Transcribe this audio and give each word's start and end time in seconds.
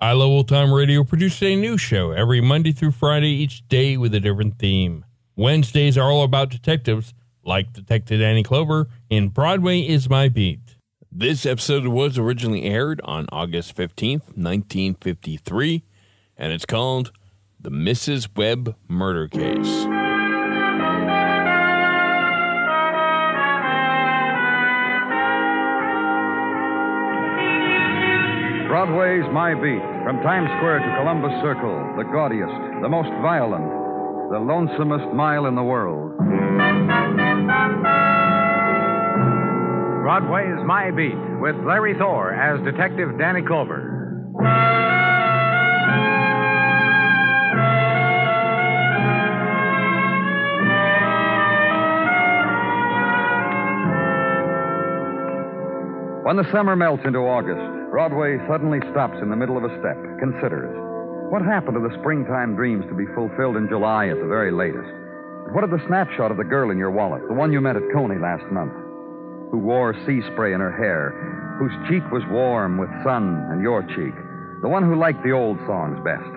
I 0.00 0.12
Love 0.12 0.28
Old 0.28 0.48
Time 0.48 0.72
Radio 0.72 1.02
produces 1.02 1.42
a 1.42 1.56
new 1.56 1.76
show 1.76 2.12
every 2.12 2.40
Monday 2.40 2.70
through 2.70 2.92
Friday, 2.92 3.30
each 3.30 3.66
day 3.66 3.96
with 3.96 4.14
a 4.14 4.20
different 4.20 4.56
theme. 4.56 5.04
Wednesdays 5.34 5.98
are 5.98 6.08
all 6.08 6.22
about 6.22 6.50
detectives, 6.50 7.14
like 7.44 7.72
Detective 7.72 8.20
Danny 8.20 8.44
Clover 8.44 8.86
in 9.10 9.30
Broadway 9.30 9.80
is 9.80 10.08
My 10.08 10.28
Beat. 10.28 10.76
This 11.10 11.44
episode 11.44 11.88
was 11.88 12.16
originally 12.16 12.62
aired 12.62 13.00
on 13.02 13.26
August 13.32 13.76
15th, 13.76 14.36
1953, 14.36 15.82
and 16.36 16.52
it's 16.52 16.64
called 16.64 17.10
The 17.58 17.70
Mrs. 17.70 18.28
Webb 18.36 18.76
Murder 18.86 19.26
Case. 19.26 20.07
Broadway's 28.68 29.24
My 29.32 29.54
Beat. 29.54 29.80
From 30.04 30.20
Times 30.20 30.46
Square 30.58 30.80
to 30.80 30.96
Columbus 31.00 31.32
Circle, 31.40 31.94
the 31.96 32.04
gaudiest, 32.04 32.52
the 32.82 32.88
most 32.88 33.08
violent, 33.22 33.64
the 34.28 34.36
lonesomest 34.36 35.14
mile 35.14 35.46
in 35.46 35.54
the 35.54 35.62
world. 35.62 36.14
Broadway's 40.04 40.60
My 40.66 40.90
Beat 40.90 41.16
with 41.40 41.56
Larry 41.64 41.94
Thor 41.96 42.34
as 42.34 42.62
Detective 42.62 43.18
Danny 43.18 43.40
Clover. 43.40 43.94
When 56.22 56.36
the 56.36 56.44
summer 56.52 56.76
melts 56.76 57.04
into 57.06 57.20
August, 57.20 57.77
Broadway 57.90 58.36
suddenly 58.46 58.80
stops 58.92 59.16
in 59.22 59.30
the 59.30 59.36
middle 59.36 59.56
of 59.56 59.64
a 59.64 59.72
step, 59.80 59.96
considers. 60.20 60.68
What 61.32 61.40
happened 61.40 61.80
to 61.80 61.80
the 61.80 61.96
springtime 62.00 62.54
dreams 62.54 62.84
to 62.88 62.94
be 62.94 63.08
fulfilled 63.16 63.56
in 63.56 63.68
July 63.68 64.08
at 64.08 64.20
the 64.20 64.28
very 64.28 64.52
latest? 64.52 64.92
What 65.56 65.64
of 65.64 65.70
the 65.70 65.80
snapshot 65.88 66.30
of 66.30 66.36
the 66.36 66.44
girl 66.44 66.70
in 66.70 66.76
your 66.76 66.90
wallet, 66.90 67.24
the 67.28 67.34
one 67.34 67.50
you 67.50 67.62
met 67.62 67.76
at 67.76 67.92
Coney 67.92 68.20
last 68.20 68.44
month, 68.52 68.76
who 69.50 69.56
wore 69.56 69.96
sea 70.04 70.20
spray 70.32 70.52
in 70.52 70.60
her 70.60 70.72
hair, 70.76 71.16
whose 71.56 71.72
cheek 71.88 72.04
was 72.12 72.22
warm 72.28 72.76
with 72.76 72.92
sun 73.02 73.48
and 73.48 73.62
your 73.62 73.80
cheek, 73.96 74.12
the 74.60 74.68
one 74.68 74.84
who 74.84 74.94
liked 75.00 75.24
the 75.24 75.32
old 75.32 75.56
songs 75.64 75.96
best? 76.04 76.28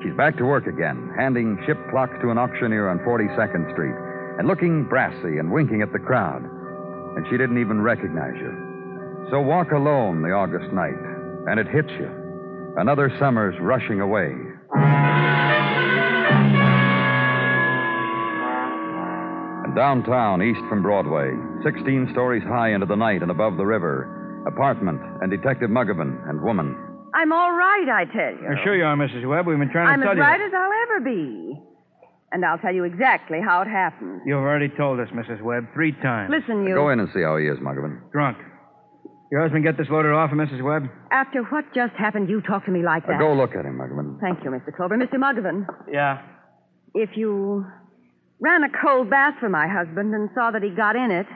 She's 0.00 0.16
back 0.16 0.38
to 0.38 0.48
work 0.48 0.66
again, 0.66 1.12
handing 1.16 1.60
ship 1.66 1.76
clocks 1.90 2.16
to 2.22 2.30
an 2.30 2.38
auctioneer 2.38 2.88
on 2.88 3.04
42nd 3.04 3.72
Street, 3.76 3.96
and 4.40 4.48
looking 4.48 4.88
brassy 4.88 5.36
and 5.36 5.52
winking 5.52 5.82
at 5.82 5.92
the 5.92 6.00
crowd. 6.00 6.42
And 7.16 7.26
she 7.28 7.36
didn't 7.36 7.60
even 7.60 7.82
recognize 7.82 8.36
you. 8.40 8.63
So 9.30 9.40
walk 9.40 9.72
alone 9.72 10.22
the 10.22 10.30
August 10.30 10.70
night, 10.72 10.98
and 11.48 11.58
it 11.58 11.66
hits 11.66 11.90
you. 11.98 12.08
Another 12.76 13.10
summer's 13.18 13.54
rushing 13.60 14.00
away. 14.00 14.32
And 19.64 19.74
downtown, 19.74 20.42
east 20.42 20.60
from 20.68 20.82
Broadway, 20.82 21.32
16 21.64 22.08
stories 22.12 22.42
high 22.44 22.74
into 22.74 22.86
the 22.86 22.96
night 22.96 23.22
and 23.22 23.30
above 23.30 23.56
the 23.56 23.64
river, 23.64 24.44
apartment 24.46 25.00
and 25.22 25.30
Detective 25.30 25.70
Muggavan 25.70 26.28
and 26.28 26.42
woman. 26.42 26.76
I'm 27.14 27.32
all 27.32 27.52
right, 27.52 27.88
I 27.88 28.04
tell 28.12 28.34
you. 28.42 28.48
I'm 28.48 28.58
sure 28.64 28.76
you 28.76 28.84
are, 28.84 28.96
Mrs. 28.96 29.26
Webb. 29.26 29.46
We've 29.46 29.58
been 29.58 29.70
trying 29.70 29.86
I'm 29.88 30.00
to 30.00 30.06
tell 30.06 30.16
you. 30.16 30.22
I'm 30.22 30.34
as 30.34 30.38
you. 30.38 30.42
right 30.44 30.48
as 30.48 30.54
I'll 30.54 30.82
ever 30.82 31.00
be. 31.04 31.56
And 32.32 32.44
I'll 32.44 32.58
tell 32.58 32.74
you 32.74 32.84
exactly 32.84 33.38
how 33.40 33.62
it 33.62 33.68
happened. 33.68 34.22
You've 34.26 34.38
already 34.38 34.68
told 34.68 34.98
us, 34.98 35.08
Mrs. 35.14 35.40
Webb, 35.40 35.68
three 35.72 35.92
times. 36.02 36.30
Listen, 36.34 36.66
you. 36.66 36.74
Go 36.74 36.90
in 36.90 36.98
and 36.98 37.08
see 37.14 37.22
how 37.22 37.36
he 37.36 37.46
is, 37.46 37.58
Muggavan. 37.58 38.10
Drunk. 38.12 38.36
Your 39.32 39.42
husband 39.42 39.64
get 39.64 39.76
this 39.76 39.88
loaded 39.90 40.12
off 40.12 40.30
for 40.30 40.36
Mrs. 40.36 40.62
Webb? 40.62 40.88
After 41.10 41.42
what 41.44 41.64
just 41.74 41.94
happened, 41.94 42.28
you 42.28 42.40
talk 42.42 42.64
to 42.66 42.70
me 42.70 42.82
like 42.84 43.04
Uh, 43.04 43.08
that. 43.12 43.18
go 43.18 43.32
look 43.34 43.56
at 43.56 43.64
him, 43.64 43.78
Muggavan. 43.78 44.20
Thank 44.20 44.44
you, 44.44 44.50
Mr. 44.50 44.72
Clover. 44.74 44.96
Mr. 44.96 45.14
Muggavan, 45.18 45.66
Yeah. 45.88 46.18
if 46.94 47.16
you 47.16 47.66
ran 48.40 48.62
a 48.62 48.68
cold 48.68 49.10
bath 49.10 49.34
for 49.40 49.48
my 49.48 49.66
husband 49.66 50.14
and 50.14 50.30
saw 50.34 50.50
that 50.50 50.62
he 50.62 50.70
got 50.70 50.94
in 50.96 51.10
it, 51.10 51.26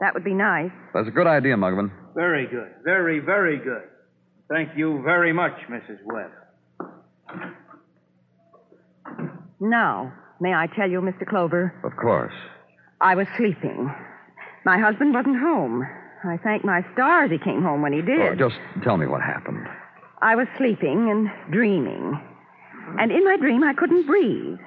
that 0.00 0.12
would 0.12 0.24
be 0.24 0.34
nice. 0.34 0.70
That's 0.92 1.08
a 1.08 1.12
good 1.12 1.26
idea, 1.26 1.56
Muggavan. 1.56 1.90
Very 2.14 2.46
good. 2.46 2.68
Very, 2.84 3.20
very 3.20 3.58
good. 3.58 3.84
Thank 4.48 4.76
you 4.76 5.02
very 5.02 5.32
much, 5.32 5.54
Mrs. 5.68 5.98
Webb. 6.04 6.30
Now, 9.60 10.12
may 10.40 10.52
I 10.52 10.66
tell 10.66 10.90
you, 10.90 11.00
Mr. 11.00 11.26
Clover, 11.26 11.72
Of 11.84 11.96
course. 11.96 12.34
I 13.00 13.14
was 13.14 13.26
sleeping. 13.36 13.90
My 14.64 14.78
husband 14.78 15.14
wasn't 15.14 15.38
home. 15.38 15.86
I 16.24 16.36
thank 16.42 16.64
my 16.64 16.84
stars 16.94 17.30
he 17.30 17.38
came 17.38 17.62
home 17.62 17.82
when 17.82 17.92
he 17.92 18.02
did. 18.02 18.20
Oh, 18.20 18.48
just 18.48 18.56
tell 18.82 18.96
me 18.96 19.06
what 19.06 19.20
happened. 19.22 19.66
I 20.22 20.34
was 20.34 20.46
sleeping 20.56 21.10
and 21.10 21.28
dreaming. 21.52 22.18
And 22.98 23.12
in 23.12 23.24
my 23.24 23.36
dream, 23.36 23.62
I 23.64 23.74
couldn't 23.74 24.06
breathe. 24.06 24.58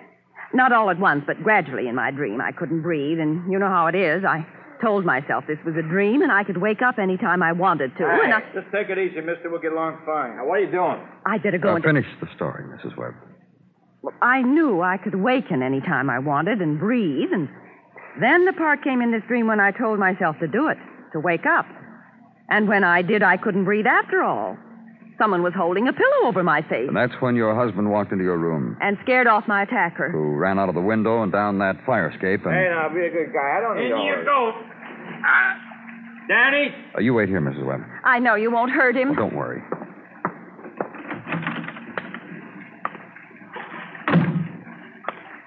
Not 0.54 0.72
all 0.72 0.90
at 0.90 1.00
once, 1.00 1.24
but 1.28 1.42
gradually 1.44 1.88
in 1.88 1.96
my 1.96 2.12
dream, 2.12 2.40
I 2.42 2.52
couldn't 2.52 2.82
breathe. 2.82 3.20
And 3.20 3.52
you 3.52 3.59
know 3.59 3.68
how 3.68 3.88
it 3.88 3.96
is. 3.96 4.24
I 4.24 4.46
told 4.82 5.06
myself 5.06 5.44
this 5.48 5.58
was 5.66 5.76
a 5.78 5.82
dream 5.82 6.22
and 6.22 6.32
I 6.32 6.44
could 6.44 6.58
wake 6.58 6.82
up 6.82 6.98
any 7.00 7.18
time 7.18 7.44
I 7.44 7.52
wanted 7.52 7.96
to. 7.98 8.06
And 8.06 8.34
I, 8.34 8.42
Just 8.54 8.68
take 8.72 8.90
it 8.90 8.98
easy, 8.98 9.20
mister. 9.22 9.50
We'll 9.50 9.59
get 9.62 9.74
along 9.74 10.00
fine. 10.06 10.38
Now, 10.38 10.46
what 10.48 10.59
are 10.59 10.64
you 10.64 10.72
doing? 10.72 11.02
I'd 11.26 11.44
better 11.44 11.58
go 11.58 11.70
Now, 11.72 11.76
into. 11.78 11.88
finish 11.90 12.06
the 12.22 12.28
story, 12.36 12.64
Mrs. 12.66 12.96
Webb. 12.98 13.14
I 14.22 14.42
knew 14.42 14.82
I 14.82 14.98
could 14.98 15.14
awaken 15.16 15.62
any 15.62 15.82
time 15.82 16.09
I 16.09 16.20
wanted 16.20 16.62
and 16.62 16.80
breathe. 16.80 17.30
And 17.34 17.50
then 18.22 18.46
the 18.46 18.54
part 18.54 18.84
came 18.84 19.02
in 19.02 19.12
this 19.12 19.24
dream 19.28 19.48
when 19.48 19.59
I 19.59 19.72
told 19.72 20.00
myself 20.00 20.38
to 20.40 20.48
do 20.48 20.68
it, 20.70 20.78
to 21.14 21.20
wake 21.20 21.46
up. 21.46 21.66
And 22.50 22.68
when 22.68 22.84
I 22.84 23.02
did, 23.02 23.22
I 23.24 23.38
couldn't 23.38 23.66
breathe 23.66 23.86
after 23.86 24.24
all. 24.24 24.58
Someone 25.20 25.44
was 25.44 25.53
holding 25.56 25.88
a 25.88 25.94
pillow 25.94 26.28
over 26.28 26.44
my 26.44 26.62
face 26.62 26.88
And 26.88 26.96
that's 26.96 27.14
when 27.20 27.36
your 27.36 27.53
husband 27.53 27.92
walked 27.92 28.14
into 28.14 28.24
your 28.24 28.38
room, 28.38 28.78
and 28.81 28.97
scared 29.03 29.28
off 29.28 29.44
my 29.47 29.64
attacker. 29.64 30.09
who 30.09 30.36
ran 30.36 30.58
out 30.58 30.70
of 30.70 30.75
the 30.75 30.81
window 30.81 31.22
and 31.24 31.31
down 31.31 31.59
that 31.59 31.75
fire 31.86 32.09
escape, 32.09 32.46
and... 32.46 32.56
now, 32.56 32.88
be 32.88 33.06
a 33.06 33.12
good 33.12 33.34
guy. 33.34 33.58
I 33.58 33.59
don't 33.59 33.75
need 33.75 33.92
In 33.92 34.02
you 34.02 34.24
go. 34.24 34.53
Ah. 35.25 35.70
Danny? 36.30 36.70
Uh, 36.96 37.02
you 37.02 37.14
wait 37.14 37.28
here, 37.28 37.41
Mrs. 37.41 37.66
Webb. 37.66 37.81
I 38.06 38.20
know 38.20 38.36
you 38.36 38.52
won't 38.52 38.72
hurt 38.72 38.96
him. 38.96 39.12
Oh, 39.12 39.16
don't 39.16 39.36
worry. 39.36 39.62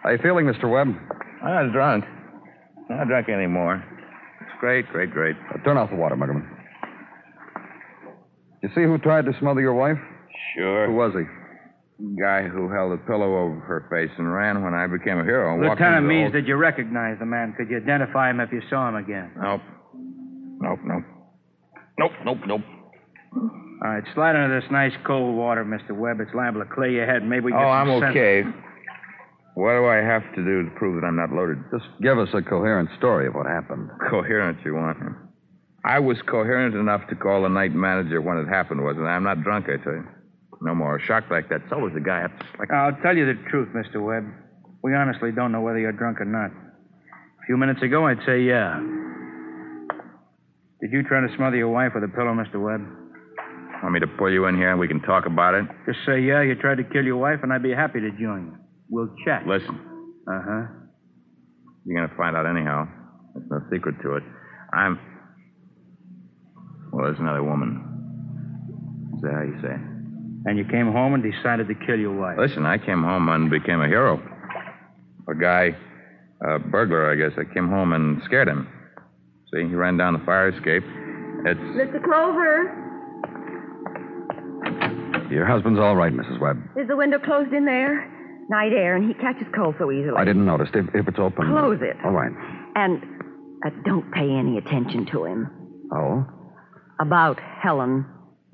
How 0.03 0.11
you 0.11 0.19
feeling, 0.21 0.47
Mr. 0.47 0.69
Webb? 0.69 0.89
I'm 1.43 1.67
not 1.67 1.73
drunk. 1.73 2.05
Not 2.91 3.07
drunk 3.07 3.29
anymore. 3.29 3.85
It's 4.63 4.69
great, 4.69 4.89
great, 4.93 5.11
great. 5.11 5.37
Uh, 5.53 5.59
turn 5.65 5.77
off 5.77 5.91
the 5.91 5.97
water, 5.97 6.15
Muggavan. 6.15 6.47
You 8.63 8.69
see 8.77 8.85
who 8.85 8.97
tried 8.99 9.25
to 9.25 9.33
smother 9.41 9.61
your 9.61 9.75
wife? 9.75 9.99
Sure. 10.57 10.87
Who 10.87 10.95
was 10.95 11.13
he? 11.15 11.25
Guy 12.21 12.43
who 12.47 12.71
held 12.71 12.93
a 12.93 12.97
pillow 12.99 13.39
over 13.43 13.59
her 13.59 13.89
face 13.91 14.15
and 14.19 14.33
ran 14.33 14.63
when 14.63 14.73
I 14.73 14.87
became 14.87 15.19
a 15.19 15.25
hero. 15.25 15.57
Walked 15.59 15.81
Lieutenant 15.81 15.97
into 16.05 16.09
the 16.09 16.15
Means, 16.15 16.31
whole- 16.33 16.41
did 16.41 16.47
you 16.47 16.55
recognize 16.57 17.19
the 17.19 17.27
man? 17.27 17.55
Could 17.57 17.71
you 17.71 17.79
identify 17.79 18.31
him 18.31 18.39
if 18.39 18.53
you 18.53 18.63
saw 18.71 18.89
him 18.89 18.95
again? 18.95 19.33
Nope. 19.37 19.61
Nope, 20.61 20.79
nope. 20.85 21.03
Nope, 21.99 22.13
nope, 22.25 22.39
nope. 22.47 22.61
All 23.35 23.91
right, 23.91 24.05
slide 24.15 24.37
into 24.37 24.61
this 24.61 24.71
nice 24.71 24.93
cold 25.05 25.37
water, 25.37 25.65
Mr. 25.65 25.91
Webb. 25.91 26.21
It's 26.21 26.33
liable 26.35 26.61
to 26.61 26.71
clear 26.73 26.91
your 26.91 27.07
head. 27.07 27.25
Maybe 27.27 27.47
we 27.47 27.53
Oh, 27.53 27.57
can 27.57 27.65
get 27.67 27.69
I'm 27.69 27.87
some 27.89 28.01
sense- 28.01 28.11
okay. 28.17 28.43
What 29.55 29.73
do 29.77 29.87
I 29.87 29.97
have 29.97 30.23
to 30.35 30.43
do 30.43 30.65
to 30.65 30.71
prove 30.77 31.01
that 31.01 31.07
I'm 31.07 31.17
not 31.17 31.31
loaded? 31.31 31.59
Just 31.71 31.85
give 32.01 32.19
us 32.19 32.29
a 32.33 32.41
coherent 32.41 32.89
story 32.97 33.27
of 33.27 33.35
what 33.35 33.47
happened. 33.47 33.91
Coherent, 34.11 34.59
you 34.65 34.75
want? 34.75 34.99
I 35.85 35.99
was 35.99 36.17
coherent 36.31 36.75
enough 36.75 37.03
to 37.11 37.17
call 37.17 37.43
the 37.43 37.49
night 37.49 37.75
manager 37.75 38.23
when 38.23 38.39
it 38.39 38.49
happened, 38.49 38.83
wasn't 38.83 39.07
I? 39.07 39.11
I'm 39.11 39.25
not 39.25 39.43
drunk, 39.43 39.67
I 39.69 39.83
tell 39.83 39.93
you. 39.93 40.07
No 40.63 40.75
more. 40.75 40.97
A 40.97 41.03
shock 41.03 41.25
like 41.31 41.49
that. 41.51 41.61
So 41.69 41.79
was 41.79 41.93
the 41.93 42.01
guy. 42.01 42.25
It's 42.25 42.59
like 42.59 42.71
I'll 42.71 42.97
tell 43.03 43.17
you 43.17 43.27
the 43.27 43.35
truth, 43.51 43.69
Mr. 43.75 44.01
Webb. 44.01 44.25
We 44.83 44.95
honestly 44.95 45.33
don't 45.33 45.53
know 45.53 45.61
whether 45.61 45.79
you're 45.79 45.93
drunk 45.93 46.21
or 46.21 46.25
not. 46.25 46.51
A 46.51 47.47
few 47.47 47.57
minutes 47.57 47.83
ago, 47.83 48.07
I'd 48.07 48.23
say 48.25 48.41
yeah. 48.43 48.79
Did 50.81 50.93
you 50.93 51.03
try 51.03 51.21
to 51.21 51.29
smother 51.37 51.57
your 51.57 51.69
wife 51.69 51.93
with 51.95 52.05
a 52.05 52.09
pillow, 52.09 52.33
Mr. 52.33 52.63
Webb? 52.63 52.83
Want 53.83 53.95
me 53.95 54.01
to 54.01 54.07
pull 54.07 54.31
you 54.31 54.47
in 54.47 54.57
here 54.57 54.71
and 54.71 54.79
we 54.79 54.87
can 54.87 55.03
talk 55.03 55.27
about 55.27 55.55
it? 55.55 55.65
Just 55.87 55.99
say, 56.07 56.21
yeah, 56.21 56.43
you 56.43 56.55
tried 56.55 56.77
to 56.79 56.85
kill 56.85 57.05
your 57.05 57.17
wife, 57.17 57.41
and 57.43 57.53
I'd 57.53 57.63
be 57.63 57.75
happy 57.75 58.01
to 58.01 58.11
join 58.13 58.47
you. 58.47 58.62
We'll 58.93 59.09
check. 59.25 59.45
Listen, 59.47 59.81
Uh 60.29 60.41
huh. 60.45 60.63
you're 61.87 61.97
going 61.97 62.09
to 62.11 62.15
find 62.17 62.37
out 62.37 62.45
anyhow. 62.47 62.87
There's 63.35 63.49
no 63.51 63.61
secret 63.73 63.95
to 64.03 64.17
it. 64.17 64.23
I'm. 64.75 64.99
Well, 66.93 67.07
there's 67.07 67.19
another 67.19 67.43
woman. 67.43 67.81
Is 69.17 69.23
that 69.23 69.33
how 69.33 69.43
you 69.43 69.59
say? 69.63 69.75
And 70.45 70.59
you 70.59 70.65
came 70.67 70.93
home 70.93 71.15
and 71.15 71.23
decided 71.23 71.69
to 71.69 71.75
kill 71.87 71.99
your 71.99 72.13
wife. 72.15 72.37
Listen, 72.39 72.67
I 72.67 72.77
came 72.77 73.03
home 73.03 73.29
and 73.31 73.49
became 73.51 73.81
a 73.81 73.87
hero. 73.89 74.21
A 75.31 75.35
guy, 75.35 75.75
a 76.45 76.59
burglar, 76.59 77.11
I 77.11 77.15
guess. 77.15 77.33
I 77.39 77.45
came 77.55 77.69
home 77.71 77.95
and 77.95 78.21
scared 78.27 78.49
him. 78.49 78.69
See, 79.55 79.61
he 79.69 79.75
ran 79.75 79.97
down 79.97 80.13
the 80.13 80.25
fire 80.27 80.49
escape. 80.51 80.83
It's. 81.47 81.61
Mr. 81.61 82.03
Clover, 82.05 82.79
Your 85.31 85.47
husband's 85.47 85.81
all 85.81 85.97
right, 85.97 86.13
Mrs. 86.13 86.39
Webb. 86.41 86.59
is 86.77 86.89
the 86.89 86.97
window 86.97 87.19
closed 87.19 87.53
in 87.55 87.65
there? 87.65 88.07
Night 88.51 88.73
air, 88.73 88.97
and 88.97 89.07
he 89.09 89.15
catches 89.15 89.47
cold 89.55 89.75
so 89.79 89.91
easily. 89.91 90.15
I 90.17 90.25
didn't 90.25 90.45
notice. 90.45 90.69
If, 90.75 90.87
if 90.95 91.09
it's 91.09 91.19
open. 91.19 91.47
Close 91.49 91.79
it. 91.81 91.97
All 92.05 92.11
right. 92.13 92.33
And 92.75 93.03
uh, 93.65 93.71
don't 93.85 94.11
pay 94.13 94.29
any 94.31 94.59
attention 94.59 95.07
to 95.13 95.25
him. 95.25 95.49
Oh? 95.95 96.27
About 97.01 97.39
Helen. 97.41 98.05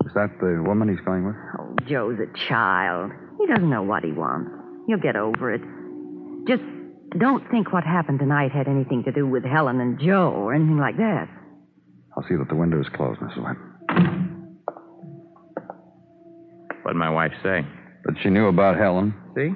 Is 0.04 0.12
that 0.14 0.30
the 0.40 0.62
woman 0.64 0.88
he's 0.88 1.04
going 1.04 1.26
with? 1.26 1.34
Oh, 1.58 1.74
Joe's 1.88 2.18
a 2.20 2.48
child. 2.48 3.10
He 3.40 3.46
doesn't 3.46 3.68
know 3.68 3.82
what 3.82 4.04
he 4.04 4.12
wants. 4.12 4.50
He'll 4.86 4.98
get 4.98 5.16
over 5.16 5.52
it. 5.52 5.60
Just 6.46 6.62
don't 7.18 7.48
think 7.50 7.72
what 7.72 7.84
happened 7.84 8.18
tonight 8.18 8.52
had 8.52 8.68
anything 8.68 9.02
to 9.04 9.12
do 9.12 9.26
with 9.26 9.44
Helen 9.44 9.80
and 9.80 9.98
Joe 9.98 10.32
or 10.34 10.54
anything 10.54 10.78
like 10.78 10.96
that. 10.98 11.28
I'll 12.16 12.24
see 12.28 12.36
that 12.36 12.48
the 12.48 12.54
window 12.56 12.80
is 12.80 12.86
closed, 12.94 13.20
Mrs. 13.20 13.42
Webb. 13.42 13.56
What'd 16.82 16.98
my 16.98 17.10
wife 17.10 17.32
say? 17.42 17.66
That 18.04 18.14
she 18.22 18.30
knew 18.30 18.46
about 18.46 18.76
Helen. 18.76 19.14
See? 19.36 19.50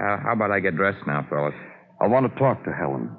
Uh, 0.00 0.16
how 0.16 0.32
about 0.32 0.50
I 0.50 0.60
get 0.60 0.76
dressed 0.76 1.06
now, 1.06 1.26
fellas? 1.28 1.54
I 2.00 2.06
want 2.06 2.32
to 2.32 2.38
talk 2.38 2.64
to 2.64 2.72
Helen. 2.72 3.10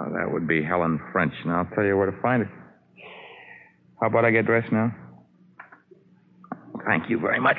Oh, 0.00 0.12
that 0.12 0.30
would 0.30 0.46
be 0.46 0.62
Helen 0.62 1.00
French, 1.12 1.32
and 1.44 1.52
I'll 1.52 1.64
tell 1.74 1.84
you 1.84 1.96
where 1.96 2.10
to 2.10 2.20
find 2.20 2.44
her. 2.44 2.50
How 4.00 4.08
about 4.08 4.26
I 4.26 4.30
get 4.30 4.44
dressed 4.44 4.70
now? 4.70 4.94
Thank 6.86 7.08
you 7.08 7.18
very 7.18 7.40
much. 7.40 7.56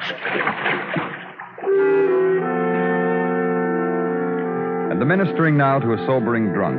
And 4.91 5.01
administering 5.01 5.57
now 5.57 5.79
to 5.79 5.93
a 5.93 5.97
sobering 6.05 6.53
drunk. 6.53 6.77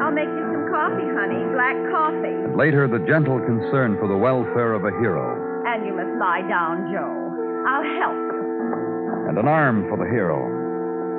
I'll 0.00 0.12
make 0.12 0.28
you 0.30 0.46
some 0.54 0.70
coffee, 0.70 1.10
honey. 1.18 1.42
Black 1.50 1.74
coffee. 1.90 2.46
And 2.46 2.56
later, 2.56 2.86
the 2.86 3.04
gentle 3.10 3.40
concern 3.40 3.98
for 3.98 4.06
the 4.06 4.16
welfare 4.16 4.74
of 4.74 4.84
a 4.84 4.92
hero. 5.02 5.34
And 5.66 5.84
you 5.84 5.96
must 5.96 6.14
lie 6.20 6.46
down, 6.46 6.92
Joe. 6.92 7.10
I'll 7.66 7.82
help. 7.98 8.22
And 9.28 9.38
an 9.38 9.48
arm 9.48 9.88
for 9.88 9.96
the 9.98 10.06
hero. 10.08 10.61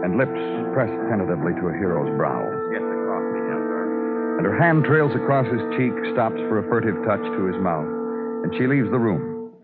And 0.03 0.19
lips 0.19 0.35
pressed 0.75 0.91
tentatively 1.07 1.55
to 1.63 1.71
a 1.71 1.73
hero's 1.79 2.11
brow. 2.19 2.43
Get 2.75 2.83
the 2.83 2.99
coffee 3.07 3.39
now, 3.47 3.59
sir. 3.63 4.35
And 4.37 4.45
her 4.45 4.59
hand 4.59 4.83
trails 4.83 5.15
across 5.15 5.47
his 5.47 5.63
cheek, 5.79 5.95
stops 6.11 6.35
for 6.51 6.59
a 6.59 6.67
furtive 6.67 6.99
touch 7.07 7.23
to 7.23 7.47
his 7.47 7.55
mouth. 7.63 7.87
And 8.43 8.51
she 8.59 8.67
leaves 8.67 8.91
the 8.91 8.99
room. 8.99 9.55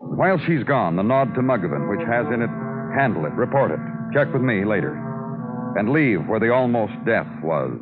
While 0.00 0.40
she's 0.46 0.64
gone, 0.64 0.96
the 0.96 1.04
nod 1.04 1.34
to 1.34 1.42
Muggavan, 1.44 1.92
which 1.92 2.00
has 2.08 2.24
in 2.32 2.40
it, 2.40 2.48
handle 2.96 3.26
it, 3.26 3.36
report 3.36 3.70
it, 3.70 3.80
check 4.16 4.32
with 4.32 4.40
me 4.40 4.64
later. 4.64 4.96
And 5.76 5.92
leave 5.92 6.24
where 6.26 6.40
the 6.40 6.52
almost 6.52 6.92
death 7.04 7.28
was. 7.44 7.76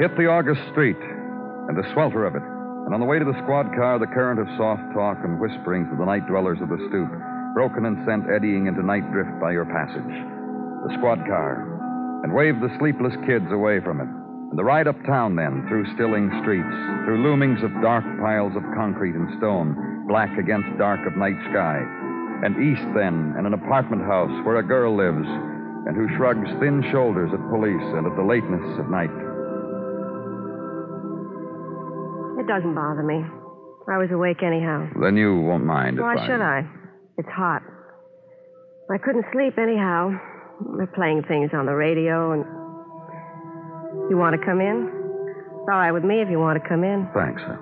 Hit 0.00 0.16
the 0.16 0.26
August 0.26 0.60
street 0.72 1.00
and 1.68 1.76
the 1.76 1.84
swelter 1.92 2.24
of 2.24 2.34
it. 2.34 2.42
And 2.84 2.92
on 2.92 3.00
the 3.00 3.06
way 3.06 3.18
to 3.18 3.24
the 3.24 3.36
squad 3.44 3.72
car, 3.76 3.98
the 3.98 4.08
current 4.08 4.40
of 4.40 4.48
soft 4.56 4.84
talk 4.92 5.18
and 5.24 5.40
whisperings 5.40 5.88
of 5.92 5.98
the 5.98 6.04
night 6.04 6.26
dwellers 6.28 6.60
of 6.60 6.68
the 6.68 6.80
stoop, 6.88 7.08
broken 7.54 7.86
and 7.86 8.02
sent 8.04 8.26
eddying 8.28 8.66
into 8.66 8.82
night 8.82 9.06
drift 9.14 9.38
by 9.40 9.54
your 9.54 9.64
passage. 9.64 10.14
The 10.84 10.94
squad 10.98 11.22
car. 11.24 11.62
And 12.26 12.34
wave 12.34 12.58
the 12.58 12.74
sleepless 12.82 13.14
kids 13.24 13.46
away 13.54 13.78
from 13.80 14.02
it. 14.02 14.10
And 14.50 14.58
the 14.58 14.66
ride 14.66 14.90
uptown 14.90 15.38
then, 15.38 15.64
through 15.70 15.86
stilling 15.94 16.28
streets, 16.42 16.74
through 17.06 17.22
loomings 17.22 17.62
of 17.62 17.70
dark 17.80 18.04
piles 18.18 18.52
of 18.58 18.66
concrete 18.74 19.14
and 19.14 19.30
stone, 19.38 20.04
black 20.10 20.34
against 20.36 20.78
dark 20.78 21.00
of 21.06 21.16
night 21.16 21.38
sky. 21.54 21.78
And 22.42 22.58
east 22.58 22.84
then, 22.92 23.38
in 23.38 23.46
an 23.46 23.54
apartment 23.54 24.02
house 24.02 24.34
where 24.44 24.58
a 24.58 24.66
girl 24.66 24.92
lives, 24.92 25.26
and 25.86 25.96
who 25.96 26.10
shrugs 26.16 26.48
thin 26.60 26.82
shoulders 26.90 27.30
at 27.32 27.40
police 27.48 27.86
and 27.94 28.06
at 28.06 28.16
the 28.16 28.26
lateness 28.26 28.66
of 28.82 28.90
night. 28.90 29.12
It 32.40 32.46
doesn't 32.48 32.74
bother 32.74 33.02
me. 33.02 33.22
I 33.86 33.98
was 33.98 34.10
awake 34.10 34.42
anyhow. 34.42 34.88
Then 35.00 35.16
you 35.16 35.40
won't 35.40 35.64
mind 35.64 36.00
Why 36.00 36.16
I... 36.16 36.26
should 36.26 36.40
I? 36.40 36.64
It's 37.18 37.28
hot. 37.28 37.62
I 38.90 38.98
couldn't 38.98 39.24
sleep 39.32 39.58
anyhow. 39.58 40.10
They're 40.76 40.86
playing 40.94 41.22
things 41.28 41.50
on 41.52 41.66
the 41.66 41.74
radio, 41.74 42.32
and. 42.32 42.44
You 44.10 44.18
want 44.18 44.38
to 44.38 44.44
come 44.44 44.60
in? 44.60 44.90
It's 45.64 45.68
all 45.70 45.78
right 45.80 45.92
with 45.92 46.04
me 46.04 46.20
if 46.20 46.28
you 46.28 46.38
want 46.38 46.60
to 46.62 46.68
come 46.68 46.84
in. 46.84 47.08
Thanks. 47.14 47.40
sir. 47.40 47.56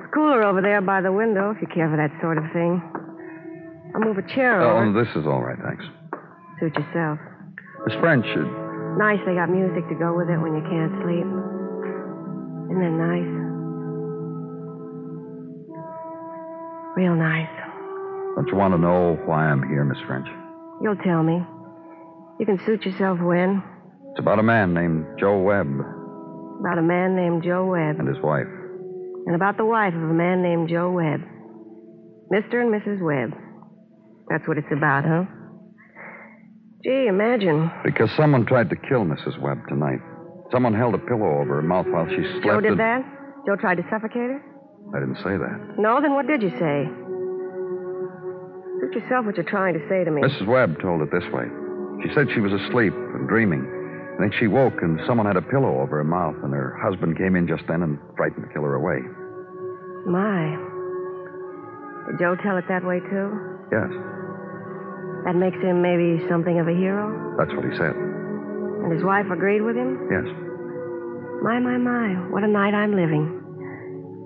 It's 0.00 0.14
cooler 0.14 0.42
over 0.42 0.62
there 0.62 0.80
by 0.80 1.02
the 1.02 1.12
window 1.12 1.50
if 1.50 1.60
you 1.60 1.68
care 1.68 1.90
for 1.90 1.96
that 1.98 2.10
sort 2.22 2.38
of 2.38 2.44
thing. 2.52 2.80
I'll 3.94 4.00
move 4.00 4.16
a 4.16 4.26
chair 4.34 4.62
over. 4.62 4.86
Oh, 4.86 4.92
this 4.96 5.10
is 5.14 5.26
all 5.26 5.42
right, 5.42 5.58
thanks. 5.60 5.84
Suit 6.58 6.74
yourself. 6.74 7.18
Miss 7.86 7.96
French, 8.00 8.24
uh, 8.24 8.48
Nice 8.96 9.20
they 9.26 9.34
got 9.34 9.50
music 9.50 9.84
to 9.90 9.94
go 9.94 10.16
with 10.16 10.30
it 10.30 10.38
when 10.40 10.54
you 10.56 10.64
can't 10.70 10.94
sleep. 11.04 11.26
Isn't 12.70 12.80
that 12.80 12.96
nice? 12.96 13.43
Real 16.96 17.14
nice. 17.14 17.48
don't 18.36 18.48
you 18.48 18.56
want 18.56 18.74
to 18.74 18.78
know 18.78 19.18
why 19.26 19.46
I'm 19.46 19.66
here, 19.68 19.84
Miss 19.84 19.98
French? 20.06 20.26
You'll 20.82 20.96
tell 20.96 21.22
me. 21.22 21.42
You 22.38 22.46
can 22.46 22.58
suit 22.66 22.84
yourself 22.84 23.18
when. 23.20 23.62
It's 24.10 24.20
about 24.20 24.38
a 24.38 24.42
man 24.42 24.74
named 24.74 25.04
Joe 25.18 25.38
Webb 25.40 25.66
About 26.60 26.78
a 26.78 26.82
man 26.82 27.16
named 27.16 27.42
Joe 27.42 27.66
Webb. 27.66 27.98
and 27.98 28.08
his 28.08 28.22
wife. 28.22 28.46
And 29.26 29.34
about 29.34 29.56
the 29.56 29.64
wife 29.64 29.94
of 29.94 30.02
a 30.02 30.12
man 30.14 30.42
named 30.42 30.68
Joe 30.68 30.90
Webb. 30.92 31.20
Mr. 32.32 32.60
and 32.62 32.70
Mrs. 32.72 33.00
Webb. 33.02 33.38
That's 34.30 34.46
what 34.48 34.58
it's 34.58 34.70
about, 34.72 35.04
huh? 35.04 35.24
Gee, 36.84 37.06
imagine. 37.08 37.70
Because 37.84 38.10
someone 38.16 38.44
tried 38.46 38.70
to 38.70 38.76
kill 38.76 39.04
Mrs. 39.04 39.40
Webb 39.40 39.58
tonight. 39.68 40.00
Someone 40.52 40.74
held 40.74 40.94
a 40.94 40.98
pillow 40.98 41.40
over 41.40 41.56
her 41.56 41.62
mouth 41.62 41.86
while 41.88 42.06
she 42.08 42.22
slept. 42.32 42.44
Joe 42.46 42.60
did 42.60 42.72
and- 42.72 42.80
that? 42.80 43.00
Joe 43.46 43.56
tried 43.56 43.76
to 43.76 43.82
suffocate 43.90 44.30
her? 44.30 44.42
I 44.92 45.00
didn't 45.00 45.16
say 45.24 45.34
that. 45.38 45.78
No, 45.78 46.00
then 46.00 46.12
what 46.14 46.26
did 46.26 46.42
you 46.42 46.50
say? 46.58 46.86
Suit 48.80 48.92
yourself 49.00 49.24
what 49.26 49.36
you're 49.36 49.48
trying 49.48 49.74
to 49.74 49.82
say 49.88 50.04
to 50.04 50.10
me. 50.10 50.20
Mrs. 50.22 50.46
Webb 50.46 50.80
told 50.80 51.00
it 51.02 51.10
this 51.10 51.24
way. 51.32 51.46
She 52.02 52.12
said 52.14 52.28
she 52.34 52.40
was 52.40 52.52
asleep 52.52 52.92
and 52.92 53.28
dreaming. 53.28 53.64
And 53.64 54.20
then 54.22 54.32
she 54.38 54.46
woke 54.46 54.82
and 54.82 55.00
someone 55.06 55.26
had 55.26 55.36
a 55.36 55.42
pillow 55.42 55.80
over 55.80 55.96
her 55.98 56.04
mouth, 56.04 56.36
and 56.44 56.52
her 56.52 56.78
husband 56.82 57.16
came 57.18 57.34
in 57.34 57.48
just 57.48 57.64
then 57.66 57.82
and 57.82 57.98
frightened 58.16 58.44
the 58.44 58.52
killer 58.52 58.74
away. 58.74 59.00
My. 60.06 60.54
Did 62.10 62.18
Joe 62.20 62.36
tell 62.42 62.56
it 62.58 62.66
that 62.68 62.84
way, 62.84 63.00
too? 63.00 63.28
Yes, 63.72 63.90
That 65.24 65.34
makes 65.34 65.56
him 65.58 65.80
maybe 65.82 66.20
something 66.28 66.60
of 66.60 66.68
a 66.68 66.74
hero? 66.76 67.10
that's 67.38 67.50
what 67.56 67.64
he 67.64 67.72
said. 67.74 67.96
And 67.96 68.92
his 68.92 69.02
wife 69.02 69.26
agreed 69.32 69.62
with 69.62 69.74
him? 69.74 69.96
Yes. 70.12 70.28
My, 71.42 71.58
my, 71.58 71.78
my. 71.78 72.28
What 72.30 72.44
a 72.44 72.46
night 72.46 72.74
I'm 72.74 72.94
living. 72.94 73.40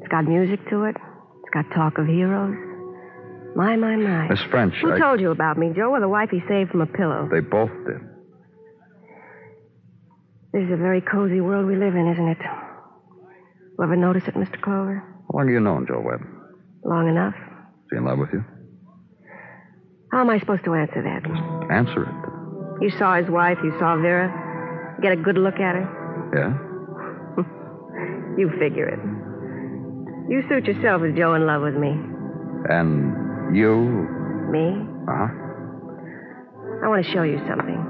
It's 0.08 0.12
got 0.12 0.24
music 0.24 0.58
to 0.70 0.84
it. 0.84 0.96
It's 0.96 1.50
got 1.52 1.68
talk 1.76 1.98
of 1.98 2.06
heroes. 2.06 2.56
My, 3.54 3.76
my, 3.76 3.94
my. 3.94 4.28
Miss 4.28 4.40
French, 4.50 4.72
Who 4.80 4.94
I... 4.94 4.98
told 4.98 5.20
you 5.20 5.30
about 5.30 5.58
me, 5.58 5.70
Joe, 5.76 5.90
or 5.90 6.00
the 6.00 6.08
wife 6.08 6.30
he 6.30 6.40
saved 6.48 6.70
from 6.70 6.80
a 6.80 6.86
pillow? 6.86 7.28
They 7.30 7.40
both 7.40 7.68
did. 7.84 8.00
This 10.54 10.64
is 10.64 10.72
a 10.72 10.78
very 10.78 11.02
cozy 11.02 11.42
world 11.42 11.66
we 11.66 11.76
live 11.76 11.94
in, 11.94 12.10
isn't 12.10 12.26
it? 12.26 12.38
You 12.40 13.84
ever 13.84 13.96
notice 13.96 14.22
it, 14.26 14.32
Mr. 14.32 14.58
Clover? 14.62 15.04
How 15.30 15.36
long 15.36 15.48
have 15.48 15.52
you 15.52 15.60
known 15.60 15.86
Joe 15.86 16.00
Webb? 16.00 16.22
Long 16.86 17.06
enough. 17.10 17.34
Is 17.34 17.88
he 17.90 17.98
in 17.98 18.06
love 18.06 18.18
with 18.18 18.30
you? 18.32 18.42
How 20.10 20.22
am 20.22 20.30
I 20.30 20.38
supposed 20.38 20.64
to 20.64 20.72
answer 20.72 21.02
that? 21.02 21.22
Just 21.22 21.70
Answer 21.70 22.04
it. 22.04 22.82
You 22.82 22.88
saw 22.96 23.16
his 23.16 23.28
wife, 23.28 23.58
you 23.62 23.72
saw 23.78 24.00
Vera. 24.00 24.96
Get 25.02 25.12
a 25.12 25.16
good 25.16 25.36
look 25.36 25.56
at 25.56 25.74
her. 25.74 26.32
Yeah? 26.34 27.44
You 28.38 28.48
figure 28.50 28.86
it. 28.86 29.17
You 30.28 30.42
suit 30.46 30.66
yourself 30.66 31.00
as 31.02 31.16
Joe 31.16 31.34
in 31.34 31.46
love 31.46 31.62
with 31.62 31.74
me. 31.74 31.96
And 32.68 33.56
you? 33.56 33.80
Me? 34.52 34.76
Uh 35.08 35.24
huh. 35.24 35.28
I 36.84 36.88
want 36.88 37.04
to 37.04 37.10
show 37.10 37.22
you 37.22 37.40
something. 37.48 37.80